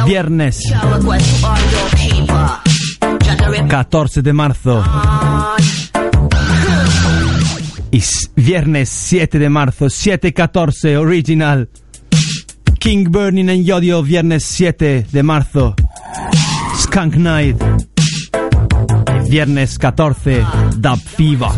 [0.07, 3.19] viernes one a request to all your people.
[3.25, 4.85] Just a 14 de marzo,
[7.91, 11.69] Y s- viernes 7 de marzo, 7-14, original.
[12.83, 15.77] King Burning en Yodio, viernes 7 de marzo.
[16.81, 17.57] Skunk Night.
[19.29, 20.45] Viernes 14,
[20.79, 21.51] Dub Fever.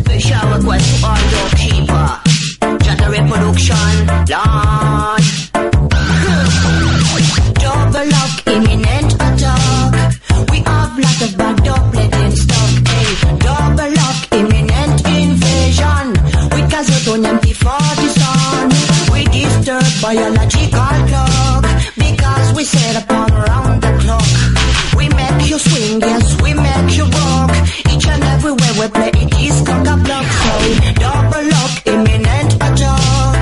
[20.15, 20.54] Your
[22.95, 23.27] upon
[23.81, 24.29] the clock.
[24.97, 27.51] We make you swing, yes, we make you rock.
[27.91, 30.25] Each and everywhere we play it is cock block.
[30.43, 30.53] So
[31.03, 33.41] double lock, imminent attack.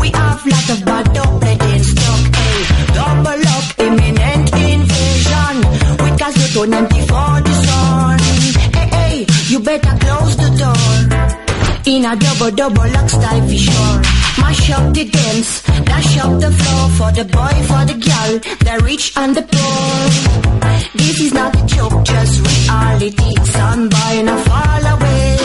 [0.00, 2.22] We have lot of bad doublet in stock.
[2.38, 2.58] Hey,
[2.94, 5.56] double lock, imminent invasion.
[6.02, 8.18] We Casiotone MP40 son.
[8.76, 10.92] Hey, hey, you better close the door.
[11.86, 14.21] In a double double lock style for sure.
[14.40, 18.32] Mash up the dance, dash up the floor for the boy, for the girl,
[18.66, 20.42] the rich and the poor.
[20.94, 23.34] This is not a joke, just reality.
[23.44, 25.36] Son boy, now fall away.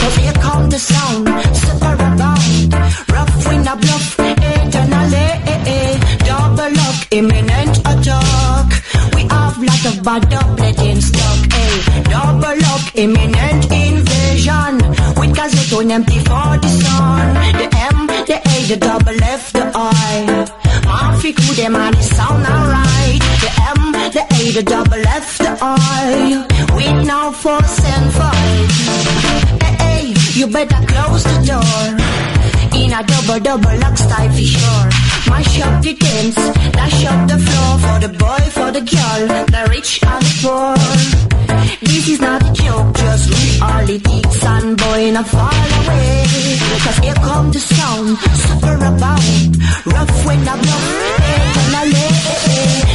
[0.00, 1.28] Cause here come the sound,
[1.64, 2.74] super abound.
[3.14, 5.16] Rough wind a bluff, eternally.
[5.16, 6.16] Eh, eh, eh.
[6.28, 8.68] Double lock, imminent attack.
[9.14, 11.52] We have lot of bad doublet in stock.
[11.52, 14.74] Hey, double lock, imminent invasion.
[15.18, 17.34] With Casiotone MP40 son.
[17.58, 17.77] The M, the
[18.68, 20.46] The double F, the I.
[20.84, 23.22] Mafia crew, them and it sound alright.
[23.40, 26.46] The M, the A, the double F, the I.
[26.76, 28.70] With now force and fight.
[29.62, 32.37] Hey, hey, you better close the door.
[32.88, 34.88] In a double double lock style for sure.
[35.28, 36.36] Mash up the dance,
[36.72, 39.22] dash up the floor for the boy, for the girl,
[39.54, 40.74] the rich and the poor.
[41.82, 44.22] This is not a joke, just reality.
[44.40, 46.24] Son boy, now fall away.
[46.82, 49.56] Cause here come the sound, super abound.
[49.92, 50.82] Rough when I blow.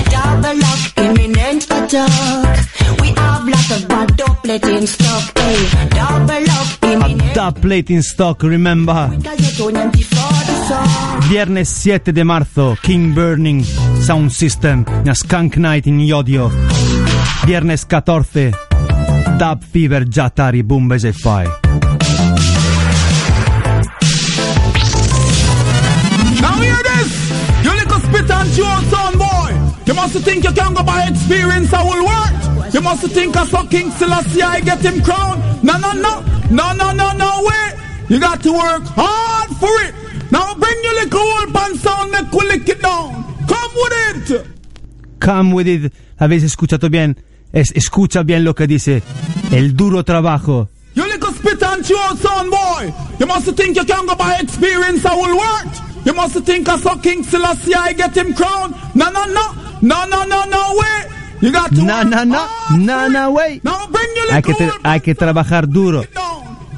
[0.09, 2.65] Double lock, imminent attack.
[2.99, 5.37] We have lot of bad doublet in stock.
[5.37, 6.82] Hey, double lock,
[7.33, 9.09] Dub Plate in stock, remember.
[9.17, 10.87] Gazetone MP40 son.
[11.29, 13.65] Viernes 7 de marzo, King Burning
[14.01, 16.51] Sound System, na Skunk Night in Yodio.
[17.45, 18.51] Viernes 14,
[19.37, 21.45] Dub Fever Jatari Bombes e Fai.
[26.39, 27.31] Now hear this!
[27.63, 29.53] You little spit and chew son boy!
[29.85, 32.73] You must think you can go by experience I will work!
[32.73, 35.41] You must think I saw King Selassie I get him crown!
[35.63, 36.32] No, no, no!
[36.49, 37.73] No, no, no, no, wait!
[38.09, 39.93] You got to work hard for it!
[40.31, 43.23] Now bring your little old pan sound, make we lick it down!
[43.47, 44.47] Come with it!
[45.19, 45.93] Come with it.
[46.19, 47.17] ¿Habéis escuchado bien?
[47.53, 49.01] Es, escucha bien lo que dice.
[49.51, 50.69] El duro trabajo.
[50.95, 52.93] You little spit and chew son boy!
[53.19, 56.05] You must think you can go by experience I will work!
[56.05, 58.75] You must think I saw King Selassie I get him crown!
[58.93, 59.53] No, no, no!
[59.81, 61.13] No, no, no, no, wait!
[61.41, 63.59] You got to na, na, wey.
[63.63, 66.05] Now bring your Hay que, hay que trabajar duro.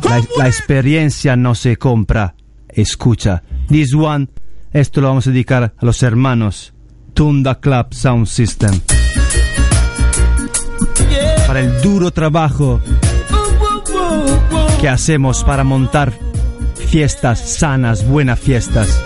[0.10, 2.36] La, la experiencia no se compra.
[2.69, 3.44] Escucha.
[3.68, 4.27] This one,
[4.72, 6.73] esto lo vamos a dedicar a los hermanos.
[7.14, 8.80] Tunda Club Sound System.
[11.48, 12.82] Para el duro trabajo
[14.82, 16.14] que hacemos para montar
[16.76, 19.02] fiestas sanas, buenas fiestas.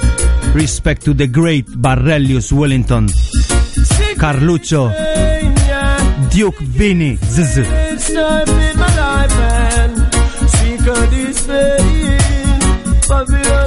[0.53, 3.07] Respect to the great Barrelius Wellington.
[4.17, 4.91] Carlucho.
[6.31, 7.17] Duke Vinny.
[7.17, 8.68] Zzz.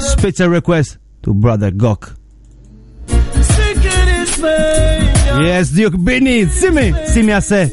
[0.00, 2.16] Special request to Brother Gok.
[5.42, 7.72] Yes, Duke me, sí me hace.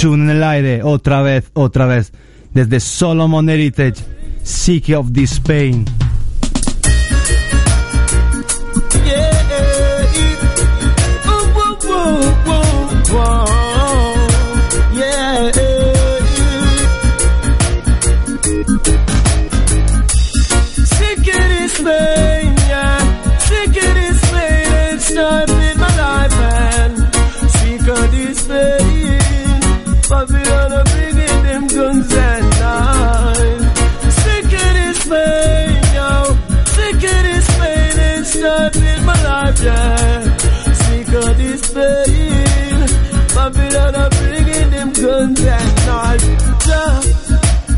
[0.00, 2.12] Tune en el aire, otra vez, otra vez.
[2.52, 4.04] Desde Solomon Heritage,
[4.42, 5.84] Sick of this pain.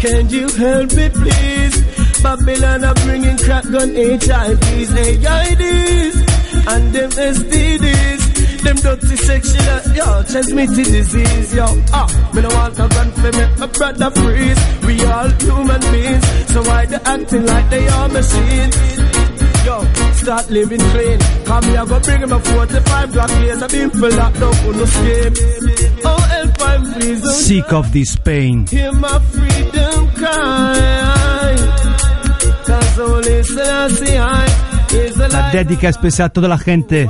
[0.00, 1.76] Can you help me, please?
[2.22, 6.16] Babylon are bringing crack gun HIVs, AIDs,
[6.68, 8.62] and them STDs.
[8.62, 11.66] Them dirty sexual, yo, transmitted disease, yo.
[11.92, 14.60] Ah, me no want a gun for make my brother freeze.
[14.86, 18.76] We all human beings, so why they acting like they are machines?
[19.64, 19.84] Yo,
[20.14, 21.18] start living clean.
[21.44, 23.62] Come here, go bring him a 45 block years.
[23.62, 25.34] I've been locked up on no scheme.
[26.04, 26.17] Oh,
[27.32, 28.66] Sick of this pain.
[35.30, 37.08] La dedica especial a toda la gente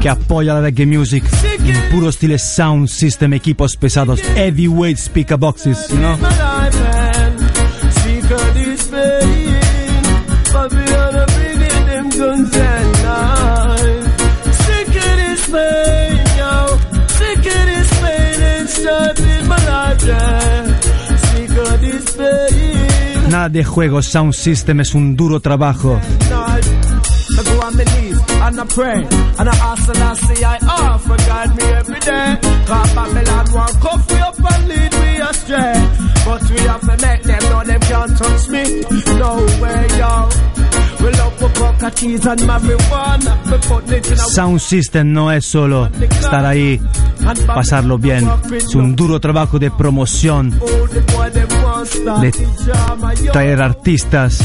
[0.00, 1.24] que apoya la reggae music.
[1.64, 6.16] En puro estilo sound system, equipos pesados, heavyweight speaker boxes, you know?
[42.26, 43.50] And marijuana.
[43.50, 46.80] We put it in a Sound system no es solo estar ahí,
[47.46, 50.58] pasarlo bien, es un duro trabajo de promoción,
[53.32, 54.38] de artistas.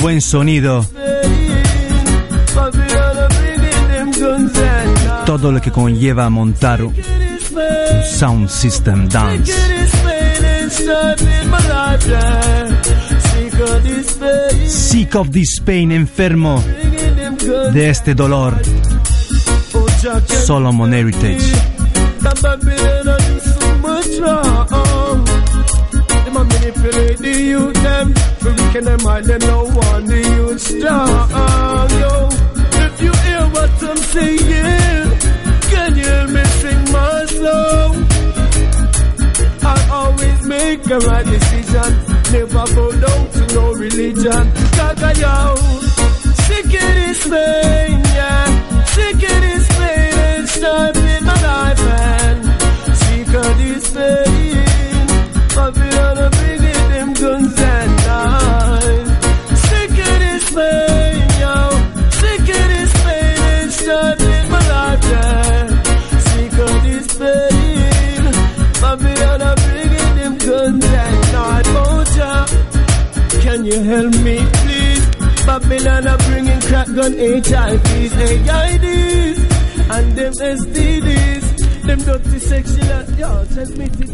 [0.00, 0.86] Buen sonido.
[5.24, 6.94] Todo lo que conlleva montar un
[8.04, 9.52] sound system dance.
[14.66, 16.62] Sick of this pain, enfermo
[17.72, 18.60] de este dolor.
[20.02, 21.52] Solomon Heritage.
[22.18, 22.58] Them a
[32.82, 34.38] if you hear what I'm saying,
[35.70, 38.06] can you hear me sing my song?
[39.62, 41.90] I always make a right decision.
[42.32, 44.52] Never go down to no religion.
[44.76, 45.54] Gaga yo,
[46.46, 48.84] sick of this pain, yeah.
[48.86, 49.71] Sick of this
[50.64, 51.80] and in my life,
[53.58, 55.06] this pain.
[55.54, 59.10] Babylon a bringing them guns and knives.
[61.42, 61.56] Yo.
[63.84, 64.20] And
[64.50, 65.02] my life,
[67.18, 68.24] pain.
[68.80, 71.68] Babylon a bringing them guns and knives.
[71.74, 72.46] Oh,
[73.42, 75.06] can you help me, please?
[75.46, 79.40] Babylon are bringing crack gun HIVs, AIDs,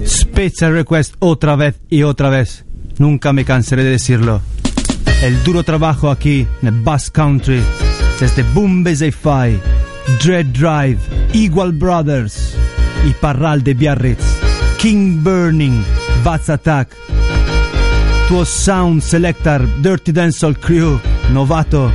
[0.06, 2.64] Special request otra vez y otra vez.
[2.98, 4.40] Nunca me cansaré de decirlo.
[5.22, 7.60] El duro trabajo aquí en el Bass Country
[8.20, 9.58] desde Bombay Fi,
[10.24, 10.98] Dread Drive,
[11.32, 12.54] Eagle Brothers
[13.06, 14.24] y Parral de Biarritz,
[14.78, 15.84] King Burning,
[16.24, 16.90] Bats Attack,
[18.28, 21.00] tuo Sound Selector, Dirty Dancehall Crew,
[21.32, 21.92] Novato.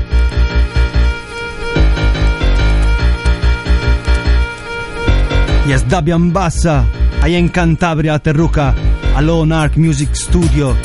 [5.66, 6.86] Y es Dabian Bassa,
[7.22, 8.76] ahí en Cantabria, Terruca,
[9.16, 10.76] a Lone Ark Music Studio.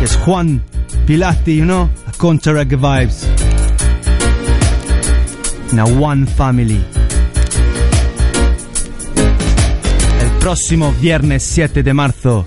[0.00, 0.62] Y es Juan
[1.06, 3.28] Pilati, you know, a Contra Reggae Vibes.
[5.76, 6.82] A One Family.
[10.20, 12.46] El próximo viernes 7 de marzo,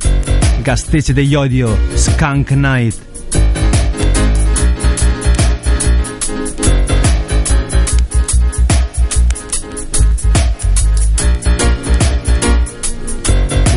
[0.64, 3.12] Gasteiz de Yodio, Skunk Night.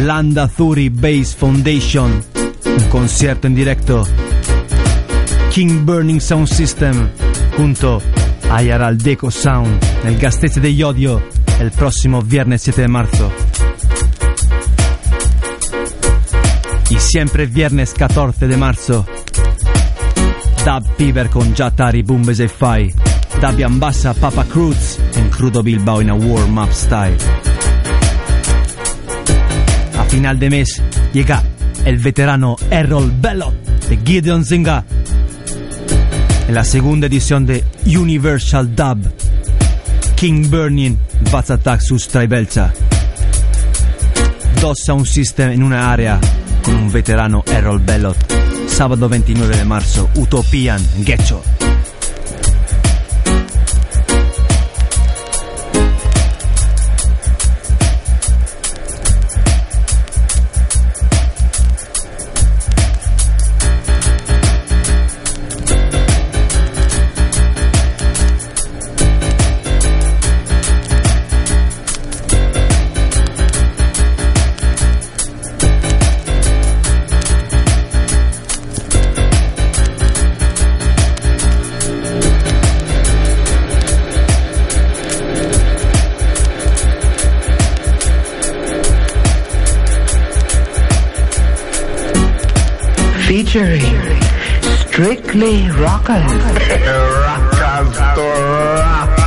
[0.06, 2.22] Landa Zuri Bass Foundation,
[2.64, 4.06] un concierto en directo.
[5.50, 7.08] King Burning Sound System
[7.56, 8.00] junto
[8.48, 11.20] a Yaral Deco Sound nel Gastese de Yodio
[11.58, 13.32] el próximo viernes 7 de marzo.
[16.88, 19.04] Y siempre viernes 14 de marzo.
[20.64, 22.94] Dub Fever con Jatari Bumbes e Fai.
[23.40, 27.55] Dub Ambassa Papa Cruz en Crudo Bilbao in a warm-up style.
[30.16, 30.82] Final de mes
[31.12, 31.42] llega
[31.84, 33.54] el veterano Errol Bellot
[33.86, 34.82] de Gideon Zinga
[36.48, 39.12] en la segunda edición de Universal Dub
[40.16, 40.96] King Burning
[41.80, 42.72] su Stribelza.
[44.62, 46.18] Dos Sound System en una área
[46.62, 48.16] con un veterano Errol Bellot.
[48.68, 51.42] Sábado 29 de marzo, Utopian, Gecho.
[95.26, 96.32] Strictly Rockers.
[96.32, 98.26] Rockers to
[98.78, 99.26] rockers.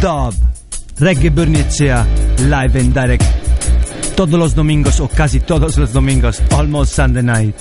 [0.00, 0.34] Dub,
[0.96, 2.04] Reggae Bernicea,
[2.48, 3.24] live and direct.
[4.16, 7.54] Todos los domingos o casi todos los domingos, almost Sunday night.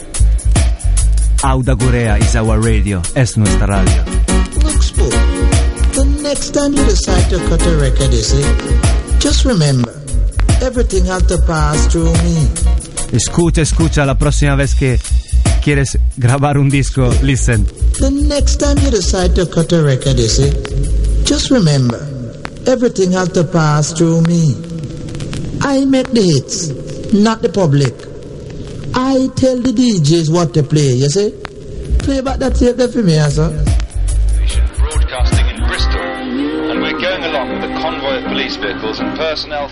[1.44, 4.04] Auda Gurea is our radio, es nuestra radio.
[4.64, 5.12] Look, Spook,
[5.94, 8.44] the next time you decide to cut a record, you see,
[9.20, 9.89] just remember,
[10.70, 12.48] everything has to pass through me.
[13.12, 15.00] Escucha, escucha, la próxima vez que
[15.64, 17.66] quieres grabar un disco, listen.
[18.00, 20.52] The next time you decide to cut a record, you see,
[21.24, 21.98] just remember,
[22.68, 24.54] everything has to pass through me.
[25.62, 26.70] I make the hits,
[27.14, 27.94] not the public.
[28.94, 31.32] I tell the DJs what to play, you see?
[31.98, 33.50] Play back that tape there for me, sir.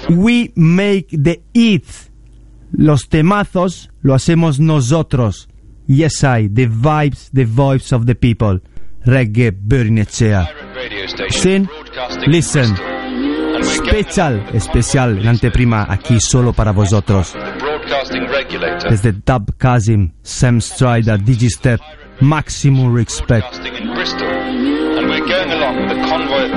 [0.10, 2.10] We make the hits.
[2.72, 5.48] Los temazos lo hacemos nosotros.
[5.88, 8.60] Yes, I, the vibes, the voice of the people.
[9.06, 9.54] Reggae
[11.08, 11.70] station Sin,
[12.28, 12.76] listen.
[13.64, 17.34] Special, especial, en anteprima, aquí solo para vosotros.
[18.90, 21.80] Desde Dub Kazim, Sam Strider, Digistep,
[22.20, 23.46] maximum respect.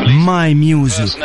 [0.09, 1.17] My Music.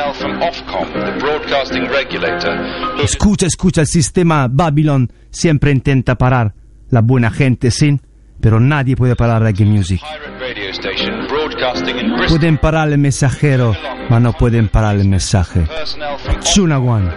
[3.04, 6.54] Escucha, escucha, el sistema Babylon siempre intenta parar.
[6.90, 8.00] La buena gente sí,
[8.40, 10.02] pero nadie puede parar Reggae Music.
[12.28, 13.76] Pueden parar el mensajero,
[14.08, 15.66] pero no pueden parar el mensaje.
[16.42, 17.12] Chunawan.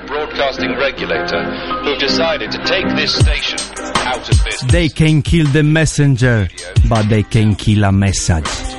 [4.70, 6.48] They can kill the messenger,
[6.88, 8.77] but they can kill a message.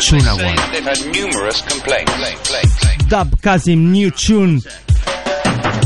[0.00, 2.12] Because they say they've had numerous complaints.
[2.12, 3.04] complaints.
[3.04, 4.60] Dubkasm, new tune.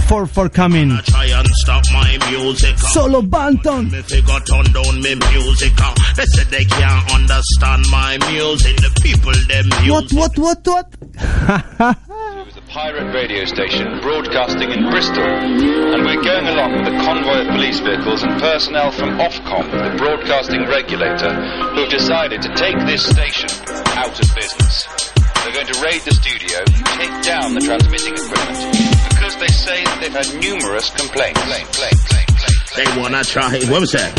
[0.07, 0.91] For for coming.
[1.07, 2.75] Try and stop my music.
[2.75, 2.89] uh.
[2.95, 3.91] Solo Banton.
[3.91, 5.73] Me figure turn down me music.
[5.81, 5.95] uh.
[6.17, 8.77] They said they can't understand my music.
[8.77, 10.91] The people them What, what, what, what?
[12.55, 17.49] the pirate radio station broadcasting in Bristol, and we're going along with a convoy of
[17.49, 21.35] police vehicles and personnel from Ofcom, the broadcasting regulator,
[21.75, 23.51] who've decided to take this station
[23.99, 24.87] out of business.
[25.43, 29.85] They're going to raid the studio and take down the transmitting equipment because they say
[30.01, 31.41] they've had numerous complaints.
[32.77, 33.53] They wanna try.
[33.71, 34.13] What was that?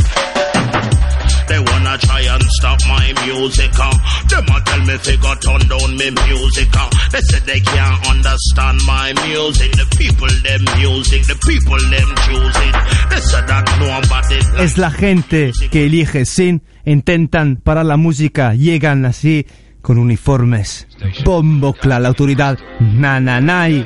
[1.47, 3.71] They wanna try and stop my music.
[3.77, 3.93] Uh.
[4.29, 6.69] Them a tell me figure turn down me music.
[6.73, 6.89] Uh.
[7.11, 9.71] They said they can't understand my music.
[9.73, 11.21] The people them music.
[11.29, 12.75] The people them choose it.
[13.11, 19.05] They said that nobody Es la gente que elige sin, intentan parar la música, llegan
[19.05, 19.45] así
[19.81, 20.87] con uniformes.
[21.23, 23.85] Bombo cla, la autoridad, nananay.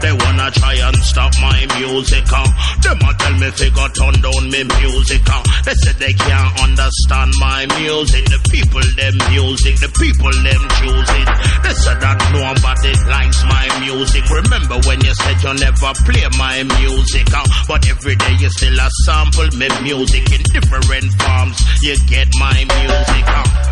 [0.00, 2.24] They wanna try and stop my music.
[2.28, 2.46] Uh.
[2.82, 5.24] Them tell me figure turn down me music.
[5.24, 5.42] Uh.
[5.64, 8.24] They said they can't understand my music.
[8.28, 9.74] The people them music.
[9.80, 11.28] The people them choose it.
[11.64, 14.24] They said that nobody likes my music.
[14.28, 17.26] Remember when you said you never play my music.
[17.32, 17.44] Uh.
[17.68, 21.56] But every day you still a sample me music in different forms.
[21.82, 23.26] You get my music.
[23.26, 23.66] Uh.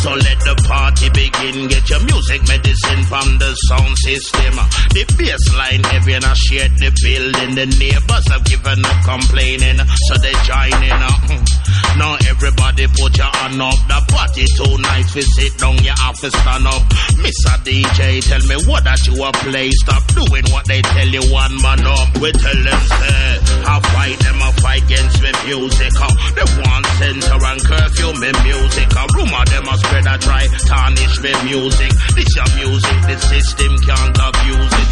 [0.00, 1.68] So let the party begin.
[1.68, 4.54] Get your music medicine from the sound system.
[4.96, 6.34] The bass line heavy and I
[6.80, 7.54] the building.
[7.54, 11.00] The neighbors have given up complaining, so they join in.
[11.00, 11.40] uh.
[11.98, 13.76] Now everybody put your hand up.
[13.90, 15.14] The party too nice.
[15.14, 16.82] We sit down, you have to stand up.
[17.20, 17.54] Mr.
[17.66, 19.70] DJ, tell me what that you a play.
[19.84, 21.22] Stop doing what they tell you.
[21.32, 22.08] One man up.
[22.18, 23.30] We tell them say,
[23.66, 24.38] I fight them.
[24.40, 25.92] I fight against me music.
[25.98, 26.10] Uh.
[26.34, 28.88] They want censor and curfew me music.
[28.96, 29.06] Uh.
[29.16, 31.92] Rumor them a spread a try tarnish me music.
[32.16, 32.98] This your music.
[33.06, 34.90] The system can't abuse it.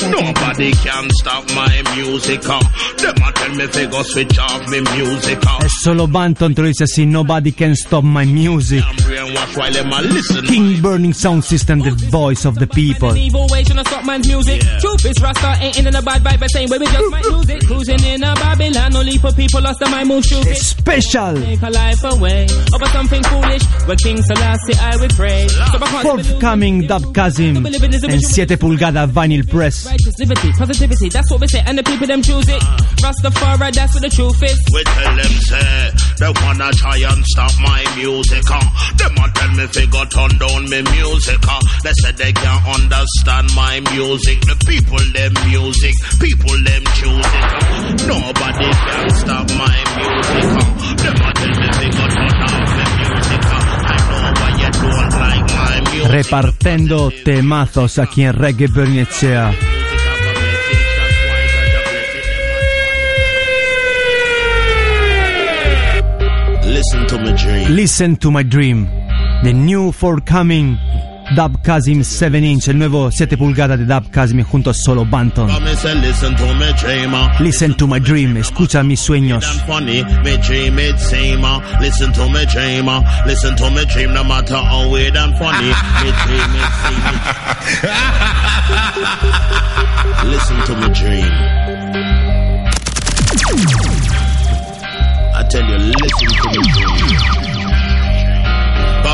[0.00, 2.40] Nobody can stop my music.
[2.48, 2.60] Uh.
[2.96, 5.38] Them a tell me they go switch off me music.
[5.46, 5.64] Uh.
[5.64, 8.82] Es solo Banton te lo dice así, nobody can stop my music.
[9.04, 10.44] Brainwash while them a listen.
[10.46, 13.16] King Burning Sound System, the voice of the people.
[13.16, 14.62] Evil way trying to stop man's music.
[14.80, 17.48] Truth is Rasta ain't in a bad vibe, but same way we just might lose
[17.50, 17.66] it.
[17.66, 20.56] Cruising in a Babylon, only for people lost their mind, move stupid.
[20.56, 21.34] Special.
[21.36, 23.62] Take a life away over something foolish.
[23.86, 25.48] Where King Selassie I would pray.
[25.48, 27.66] So back Forthcoming Dubkasm
[28.08, 29.81] en 7 pulgadas vinyl press.
[29.82, 29.92] Peace.
[29.92, 32.62] Righteous liberty, positivity, that's what we say, and the people them choose it.
[33.02, 34.58] Rastafari, that's what the truth is.
[34.72, 38.44] We tell them say they wanna try and stop my music.
[38.50, 38.62] Uh.
[38.96, 41.40] Them a tell me figure turn down me music.
[41.42, 41.60] Uh.
[41.82, 44.40] They said they can't understand my music.
[44.42, 47.42] The people them music, people them choose it.
[47.42, 48.06] Uh.
[48.06, 50.46] Nobody can stop my music.
[50.46, 50.70] Uh.
[51.02, 53.42] Them a tell me figure turn down me music.
[53.42, 53.60] Uh.
[53.82, 56.10] I know why you don't like my music.
[56.12, 59.71] Repartendo temazos aquí en Reggae Bernicea.
[66.82, 67.76] Listen to me dream.
[67.76, 68.86] Listen to my dream.
[69.44, 70.76] The new forthcoming
[71.36, 75.48] Dubkasm 7 inch, el nuevo 7 pulgadas de Dubkasm junto a Solo Banton.
[75.48, 77.12] Come and say listen to me dream.
[77.38, 79.44] Listen to my dream, no escucha mis sueños.
[85.16, 85.70] and funny.
[86.02, 86.66] Me dream it.
[90.32, 91.71] Listen to me dream.
[95.52, 97.01] Tell you, listen to me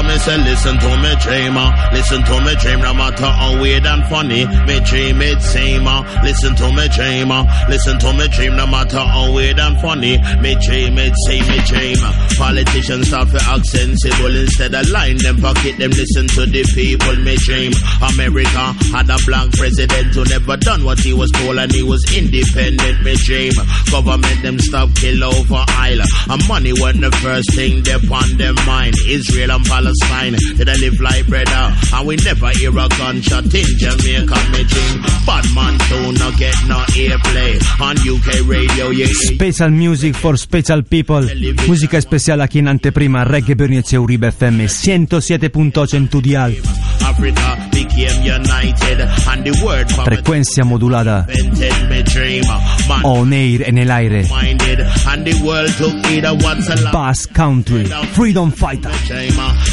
[0.09, 1.91] me say listen to me dream, uh.
[1.93, 6.01] listen to me dream, no matter how weird and funny, me dream it same, uh.
[6.25, 7.45] listen to me dream, uh.
[7.69, 11.59] listen to me dream, no matter how weird and funny, me dream it same, me
[11.69, 11.99] dream.
[12.39, 17.17] Politicians start for act sensible instead of line them pocket them listen to the people,
[17.23, 17.73] me dream.
[18.01, 18.65] America
[18.95, 23.03] had a black president who never done what he was told and he was independent,
[23.05, 23.53] me dream.
[23.91, 28.55] Government them stop kill over Isle, and money wasn't the first thing they on them
[28.67, 28.95] mind.
[29.07, 29.98] Israel and Palestine,
[30.57, 31.75] did I live like brother?
[31.95, 35.03] And we never hear a gunshot in Jamaica, me dream.
[35.27, 39.07] Bad man do not get no airplay on UK radio, yeah.
[39.35, 41.27] Special music for special people.
[41.67, 46.57] Música especial aquí en anteprima Reggae Bernicea Uribe FM 107.8 en tu dial.
[47.05, 47.69] Africa
[47.99, 51.27] became united and the word from Frecuencia modulada.
[51.29, 52.45] invented me dream.
[52.89, 54.23] Man On air en el aire.
[54.31, 56.93] minded and the world took it a what's a lot.
[56.93, 57.85] Basque Country.
[58.15, 58.91] Freedom Fighter.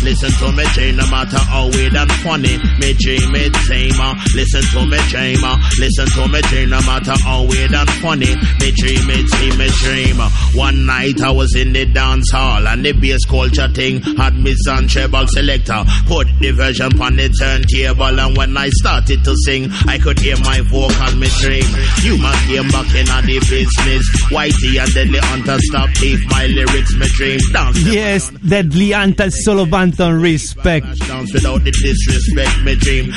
[0.04, 2.58] Listen to me dream, no matter how weird and funny.
[2.80, 4.00] Me dream it same.
[4.00, 8.34] uh, Listen to me uh, listen to me dream, no matter how weird and funny.
[8.60, 10.18] Me dream it, see me dream.
[10.58, 14.54] One night I was in the dance hall and the bass culture thing had me
[14.66, 15.84] son treble selector.
[16.08, 20.38] Put the version on the turntable and when I started to sing, I could hear
[20.38, 21.66] my vocal me dream.
[22.04, 24.04] You must came back in on the business.
[24.30, 27.40] Whitey and Deadly Hunta stop thief my lyrics me dream.
[27.52, 30.86] Dance Yes, Deadly Antal Solo Banton Respect.
[31.08, 33.12] dance without the disrespect, me dream.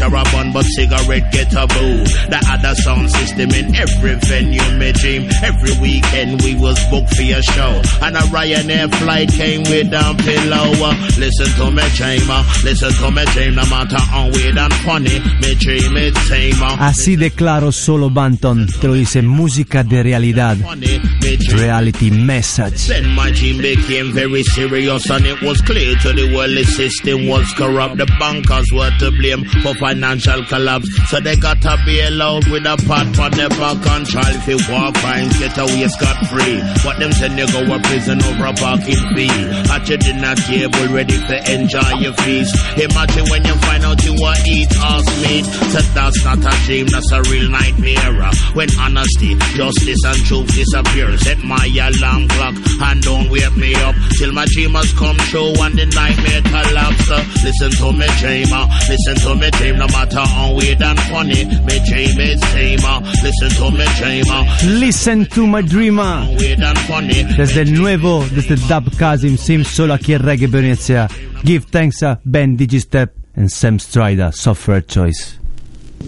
[0.00, 2.00] A bun, but cigarette get a boo.
[2.32, 5.28] The other sound system in every venue, me dream.
[5.44, 7.82] Every weekend we was booked for your show.
[8.00, 10.72] And a Ryanair flight came with a pillow.
[11.20, 11.84] Listen to me
[12.32, 13.54] uh, listen to me dream.
[13.54, 16.54] No matter how weird and funny, me dream it same.
[16.78, 18.66] Así de claro Solo Banton.
[18.80, 20.56] Te lo dice música de realidad.
[20.56, 21.58] Funny, me dream.
[21.60, 22.86] Reality message.
[22.88, 27.28] Then my dream became very serious and it was clear to the world the system
[27.28, 27.96] was corrupt.
[27.98, 30.88] The bankers were to blame for financial collapse.
[31.08, 34.46] So they got to be allowed with a pot for their back and try if
[34.48, 36.60] you walk crimes, get away scot free.
[36.84, 39.30] But them send you go to prison over a parking fee.
[39.70, 42.54] At your dinner table ready to enjoy your feast.
[42.78, 45.44] Imagine when you find out you are eat ass meat.
[45.72, 48.30] So that's not a dream, that's a real nightmare.
[48.54, 51.16] When honesty, justice and truth disappear.
[51.18, 55.52] Set my alarm clock and don't wake me up till my dream has come true
[55.60, 57.10] and the nightmare collapse.
[57.10, 61.44] Uh, Listen to me dreamer, listen to me dream no matter how weird and funny.
[61.44, 62.78] Me dream is same.
[62.84, 64.42] uh, Listen to me dreamer,
[64.78, 66.26] Listen to my dreamer.
[66.38, 67.24] weird and funny.
[67.36, 71.08] Desde el nuevo, desde Dubkasm Sim, solo aquí en Reggae Bernicea.
[71.44, 75.38] Give thanks a Ben Digistep and Sam Strider, Software Choice.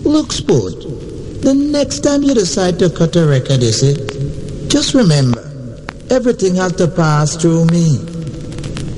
[0.05, 0.75] Look, sport,
[1.41, 3.95] the next time you decide to cut a record, you see,
[4.69, 5.41] just remember,
[6.11, 7.97] everything has to pass through me.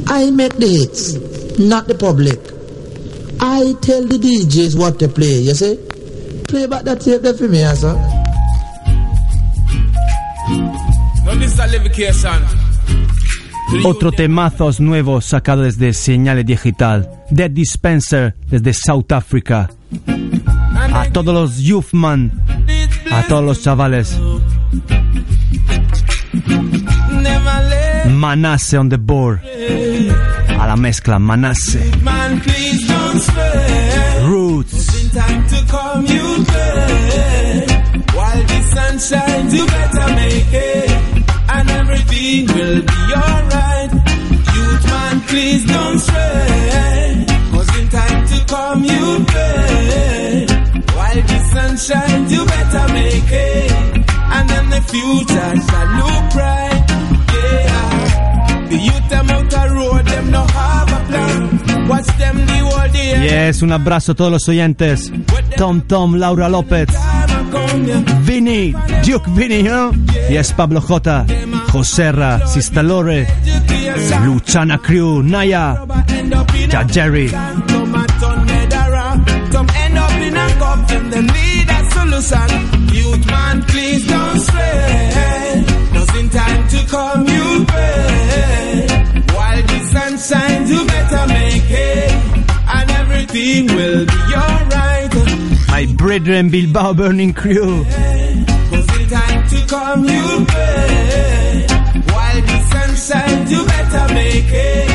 [0.08, 1.14] I make the hits,
[1.60, 2.40] not the public.
[3.40, 5.76] I tell the DJs what to play, you see.
[6.48, 7.94] Play back that tape there for me, sir.
[11.24, 12.63] No, this is a livication.
[13.82, 17.10] Otro temazos nuevo sacado desde Señales Digital.
[17.30, 19.70] Dead Dispenser desde South Africa.
[20.92, 22.32] A todos los youthman,
[23.10, 24.18] a todos los chavales.
[28.10, 29.40] Manasse on the board.
[30.58, 31.80] A la mezcla, Manasse.
[34.24, 34.88] Roots.
[38.14, 41.13] While the sun shines, you better make it.
[41.56, 43.90] And everything will be alright.
[44.54, 47.24] Youth man, please don't stray.
[47.52, 50.46] Cause in time to come, you pay.
[50.96, 53.72] While the sun shines, you better make it.
[54.36, 56.84] And then the future shall look bright.
[57.34, 58.66] Yeah.
[58.68, 61.88] The youth them out the road, them no have a plan.
[61.88, 63.24] Watch them the whole day.
[63.24, 65.12] Yes, un abrazo a todos los oyentes.
[65.56, 66.88] Tom Tom, Laura López,
[68.22, 68.74] Vinny,
[69.04, 69.92] Duke Vinny, ¿no?
[70.28, 71.26] Yes, Pablo J,
[71.72, 73.26] Joserra, Sista Lore,
[74.24, 75.84] Luchana Crew, Naya,
[76.70, 77.30] Ja Jerry.
[89.34, 92.10] While the sun shines, you better make it.
[92.66, 94.93] And everything will be alright.
[95.74, 97.82] My brethren Bilbao Burning Crew.
[97.82, 101.66] Cause in time to come you pay.
[102.14, 104.90] While the sun shines, you better make it.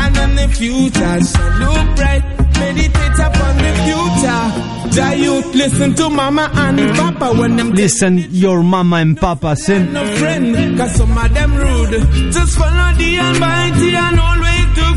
[0.00, 2.24] And then the future shall look bright.
[2.60, 4.70] Meditate upon the future.
[5.16, 9.90] Youth listen to mama and papa when them Listen, your mama and papa sing.
[9.94, 12.32] no friend, cause some of them rude.
[12.32, 14.20] Just follow the almighty and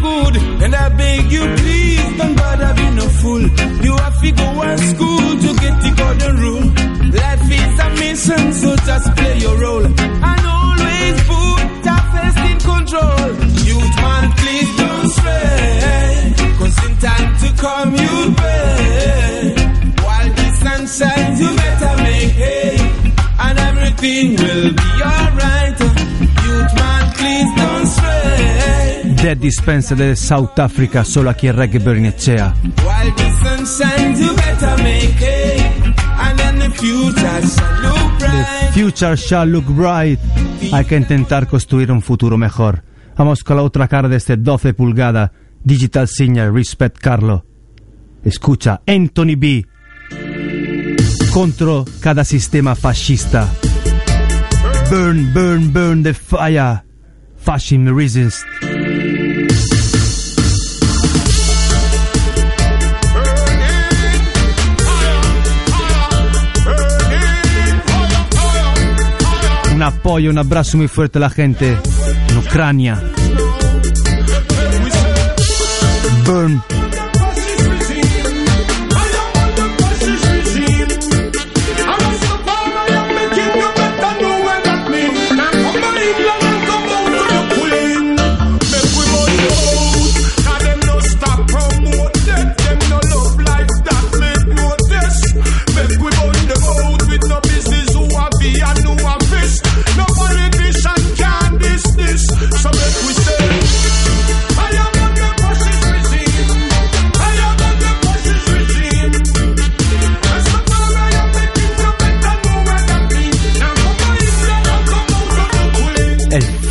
[0.04, 0.36] good.
[0.64, 3.44] And I beg you, please, don't bother be no fool.
[3.86, 6.68] You have to go to school to get the golden rule.
[7.22, 9.86] Life is a mission, so just play your role.
[10.30, 13.30] And always put your face in control.
[13.70, 16.34] Youth man, please don't stray.
[16.60, 19.56] Cause in time to come, you'll pay.
[20.06, 22.78] While the sun shines, you better make hay.
[23.46, 25.78] And everything will be alright.
[26.46, 28.23] Youth man, please don't stray.
[29.24, 32.54] Dead Dispenser de South Africa, solo aquí en Reggae Burning Echea.
[32.62, 32.74] The
[37.56, 38.74] shall look bright.
[38.74, 40.20] Future shall look bright.
[40.74, 42.84] Hay que intentar construir un futuro mejor.
[43.16, 45.32] Vamos con la otra cara de este 12 pulgada.
[45.64, 47.46] Digital Signal, Respect Carlo.
[48.26, 49.66] Escucha, Anthony B.
[51.32, 53.48] Contro cada sistema fascista.
[54.90, 56.84] Burn, burn, burn the fire.
[57.38, 58.44] Fascism resist.
[69.84, 71.78] Apoyo, un abrazo muy fuerte a la gente
[72.30, 73.02] en Ucrania.
[76.26, 76.83] Burn.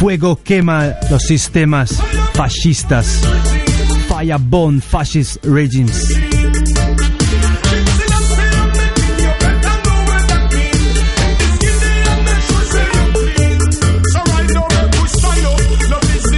[0.02, 2.02] Fuego quema los sistemas
[2.34, 3.22] fascistas.
[4.08, 6.08] Fire burn fascist regimes.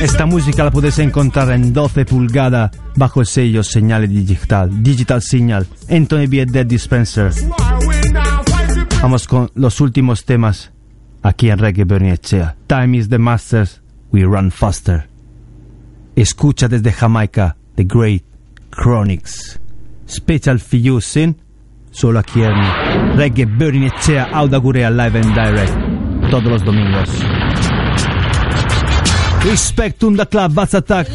[0.03, 5.67] Esta música la puedes encontrar en 12 pulgada bajo el sello Señal Digital, Digital Signal,
[5.89, 6.45] Anthony B.
[6.45, 7.33] Dead Dispenser.
[9.01, 10.74] Vamos con los últimos temas
[11.25, 12.55] aquí en Reggae Burning Echea.
[12.69, 13.81] Time is the masters,
[14.13, 15.09] we run faster.
[16.15, 18.23] Escucha desde Jamaica The Great
[18.71, 19.59] Chronics.
[20.07, 21.37] Special for you, sin?
[21.91, 25.73] Solo aquí en Reggae Burning Echea, Auda Gurea Live and Direct.
[26.31, 27.09] Todos los domingos.
[29.45, 31.09] Respect on the club, Bass Attack.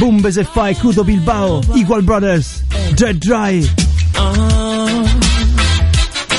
[0.00, 2.62] Boom Fai, Crudo Bilbao, Igual Brothers,
[2.94, 3.62] Dread Dry.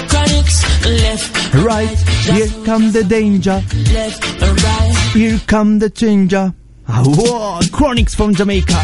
[0.07, 1.97] Chronics left, Right,
[2.31, 3.61] here come the danger.
[3.93, 4.95] left, right.
[5.13, 6.53] Here come the changer.
[6.87, 8.77] Ah, whoa, Chronics from Jamaica.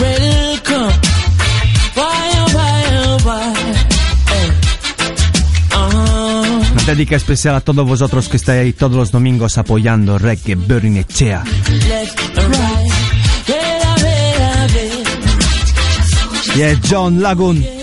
[0.00, 0.92] Welcome.
[1.96, 2.46] Oh,
[3.26, 3.52] oh?
[4.28, 4.52] Eh.
[5.72, 6.72] Uh-huh.
[6.72, 10.96] Una dedica especial a todos vosotros que estáis ahí todos los domingos apoyando Reggae Burning
[10.96, 11.44] Echea.
[11.44, 12.96] Wait.
[16.56, 17.75] Yeah, John Lagoon.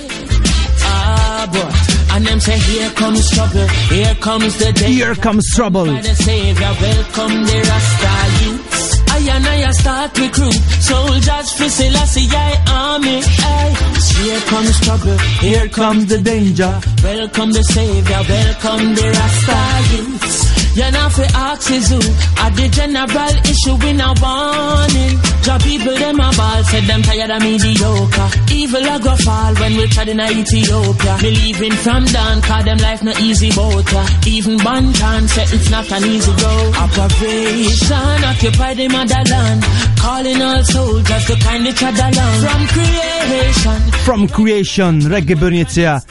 [2.14, 4.92] And them say, here comes trouble, here comes the day.
[4.92, 5.86] Here comes trouble.
[5.86, 9.02] The Savior, welcome the Rasta youths.
[9.10, 13.22] I and I start recruit soldiers for Selassie I army.
[13.24, 13.94] Aye.
[14.22, 16.80] Here comes trouble, here Here comes the danger.
[17.04, 20.43] Welcome the Savior, welcome the Rasta youths.
[20.76, 22.02] You know fi ask is who
[22.42, 25.22] At the general issue we now warning.
[25.46, 28.30] Job people them a ball Said them tired of mediocre.
[28.50, 31.14] Evil a go fall when we tried in Ethiopia.
[31.22, 33.86] Me leaving from down Cause them life no easy boat.
[34.26, 36.74] Even Banton said it's not an easy road.
[36.74, 39.62] Operation occupy the motherland.
[40.02, 42.38] Calling all soldiers to kind each other along.
[42.42, 43.80] From creation.
[44.06, 46.02] From Creation, Reggae alone.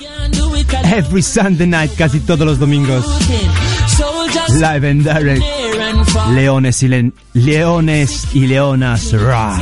[0.84, 3.04] Every Sunday night, casi todos los domingos.
[4.60, 5.42] Live and Direct.
[6.30, 9.12] Leones y, leones y leonas.
[9.12, 9.58] Rah.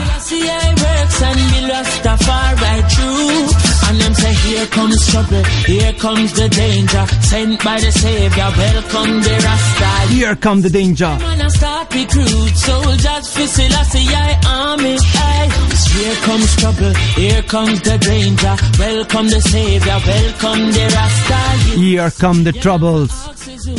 [4.51, 7.06] Here comes trouble, here comes the danger.
[7.22, 10.12] Sent by the Savior, welcome the Rasta.
[10.12, 11.06] Here come the danger.
[11.06, 14.97] Man, I start recruit soldiers for Selassie I army.
[14.98, 15.51] Aye.
[15.94, 18.55] Here comes trouble, here comes the danger.
[18.78, 21.40] Welcome the Savior, welcome the Rasta.
[21.78, 23.12] Here come the troubles.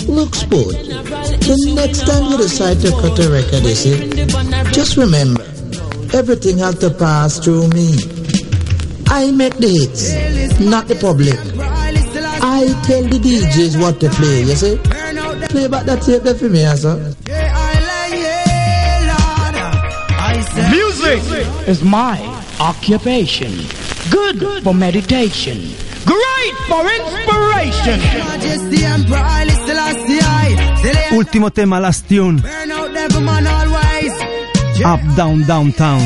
[0.08, 4.10] Look, sport, the next time you decide to cut a record, you see,
[4.72, 5.44] just remember,
[6.14, 8.21] everything has to pass through me.
[9.14, 11.36] I make the hits, not the public.
[12.42, 14.78] I tell the DJs what to play, you see.
[15.52, 16.96] Play back that tape there for me, sir.
[20.72, 21.22] Music
[21.68, 22.16] is my
[22.62, 23.52] occupation.
[24.10, 25.60] Good for meditation.
[26.08, 28.00] Great for inspiration.
[28.00, 30.76] Majesty and pride, Selassie I.
[30.80, 32.38] Still Ultimo tema, last tune.
[32.38, 33.46] burn out devil man.
[34.84, 36.02] Up, down, downtown.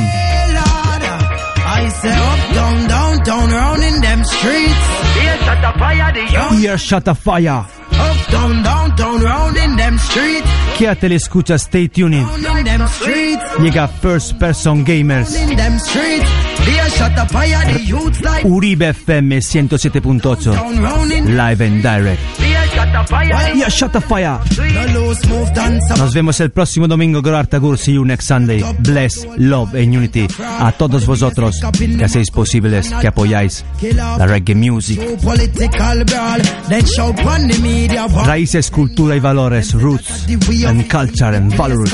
[3.26, 4.80] Down, round in them streets.
[5.20, 6.58] Here shut the fire, the young.
[6.58, 7.66] Here shut a fire.
[7.98, 10.48] Up, down, down, down, round in them streets.
[10.78, 12.24] Quédate le escucha, stay tuning.
[12.24, 13.44] Round in them streets.
[13.60, 15.34] Llega First Person Gamers.
[15.36, 16.30] In them streets.
[16.66, 18.44] Here shut the fire, the youths like.
[18.46, 20.52] Uribe FM 107.8.
[20.52, 21.38] Down, round in.
[21.38, 22.22] Live and direct.
[25.98, 27.78] Nos vemos el próximo domingo, Gorartagur.
[27.78, 28.64] See you next Sunday.
[28.80, 30.28] Bless, love and unity.
[30.60, 31.56] A todos vosotros
[31.98, 33.66] que hacéis posibles, que apoyáis
[34.18, 35.00] la reggae music.
[38.26, 40.28] Raíces, cultura y valores, roots
[40.68, 41.92] and culture and values.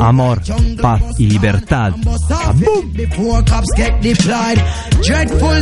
[0.00, 0.40] Amor,
[0.80, 1.92] paz y libertad.
[5.02, 5.60] Dreadful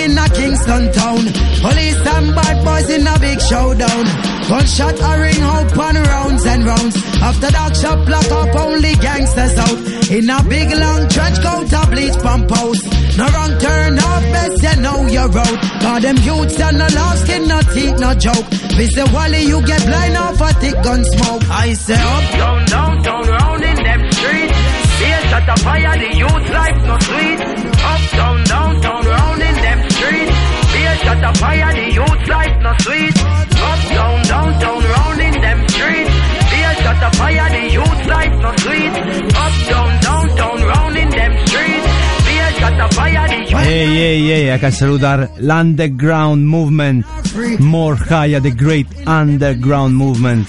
[0.00, 1.24] in a Kingston town.
[1.62, 4.04] Police and bad boys in a big showdown.
[4.48, 6.96] Gunshot a ring out on rounds and rounds.
[7.22, 9.78] After that shop block up only gangsters out.
[10.10, 12.82] In a big long trench coat a bleach pump house.
[13.16, 15.58] No wrong turn off best you know you're out.
[15.82, 18.48] Cause them youths and no love skin no teeth no joke.
[18.80, 19.04] Mr.
[19.12, 21.44] Wally you get blind off a thick gun smoke.
[21.50, 24.58] I say up, down, down, down, round in them streets.
[25.00, 27.40] Here shut the fire, the youth life no sweet.
[27.92, 29.39] Up, down, down, down, round.
[31.10, 33.18] Shut the fire, the youth life no sweet.
[33.18, 36.14] Up, down, down, down, round in them streets.
[36.54, 38.94] Here shut the fire, the youth life no sweet.
[39.34, 39.54] Up,
[42.80, 47.04] Hey, hey, hey, acá saludar l'Underground Movement.
[48.10, 50.48] Higher, the great underground movement.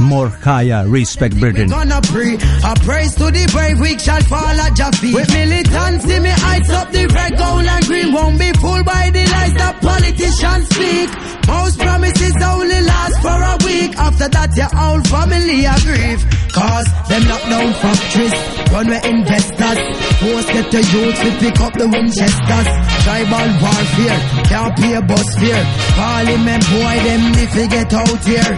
[0.00, 1.68] More higher, respect Britain.
[1.68, 2.34] gonna pray.
[2.64, 5.14] A praise to the brave, weak shall fall at your.
[5.14, 8.12] With militants, see me heights up the red, gold and green.
[8.12, 11.39] Won't be fooled by the lies that politicians speak.
[11.50, 13.92] Most promises only last for a week.
[13.98, 16.22] After that, your whole family a grieve.
[16.52, 18.36] Cause them lock down factories,
[18.72, 19.80] run with investors.
[20.22, 22.68] Most get the youth to pick up the Winchesters.
[23.04, 24.20] Tribal warfare,
[24.50, 25.30] can't pay a bus.
[25.94, 28.52] Parliament boy, them if they get out here.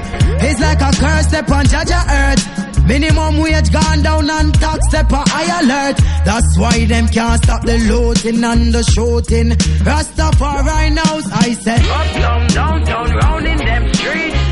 [0.44, 2.71] It's like a curse upon Jah Jah earth.
[2.86, 5.96] Minimum wage gone down and tax step a high alert.
[6.24, 9.50] That's why them can't stop the looting and the shooting.
[9.86, 11.80] Rastafari knows I said.
[11.80, 14.42] Up, down, down, down, round in them streets.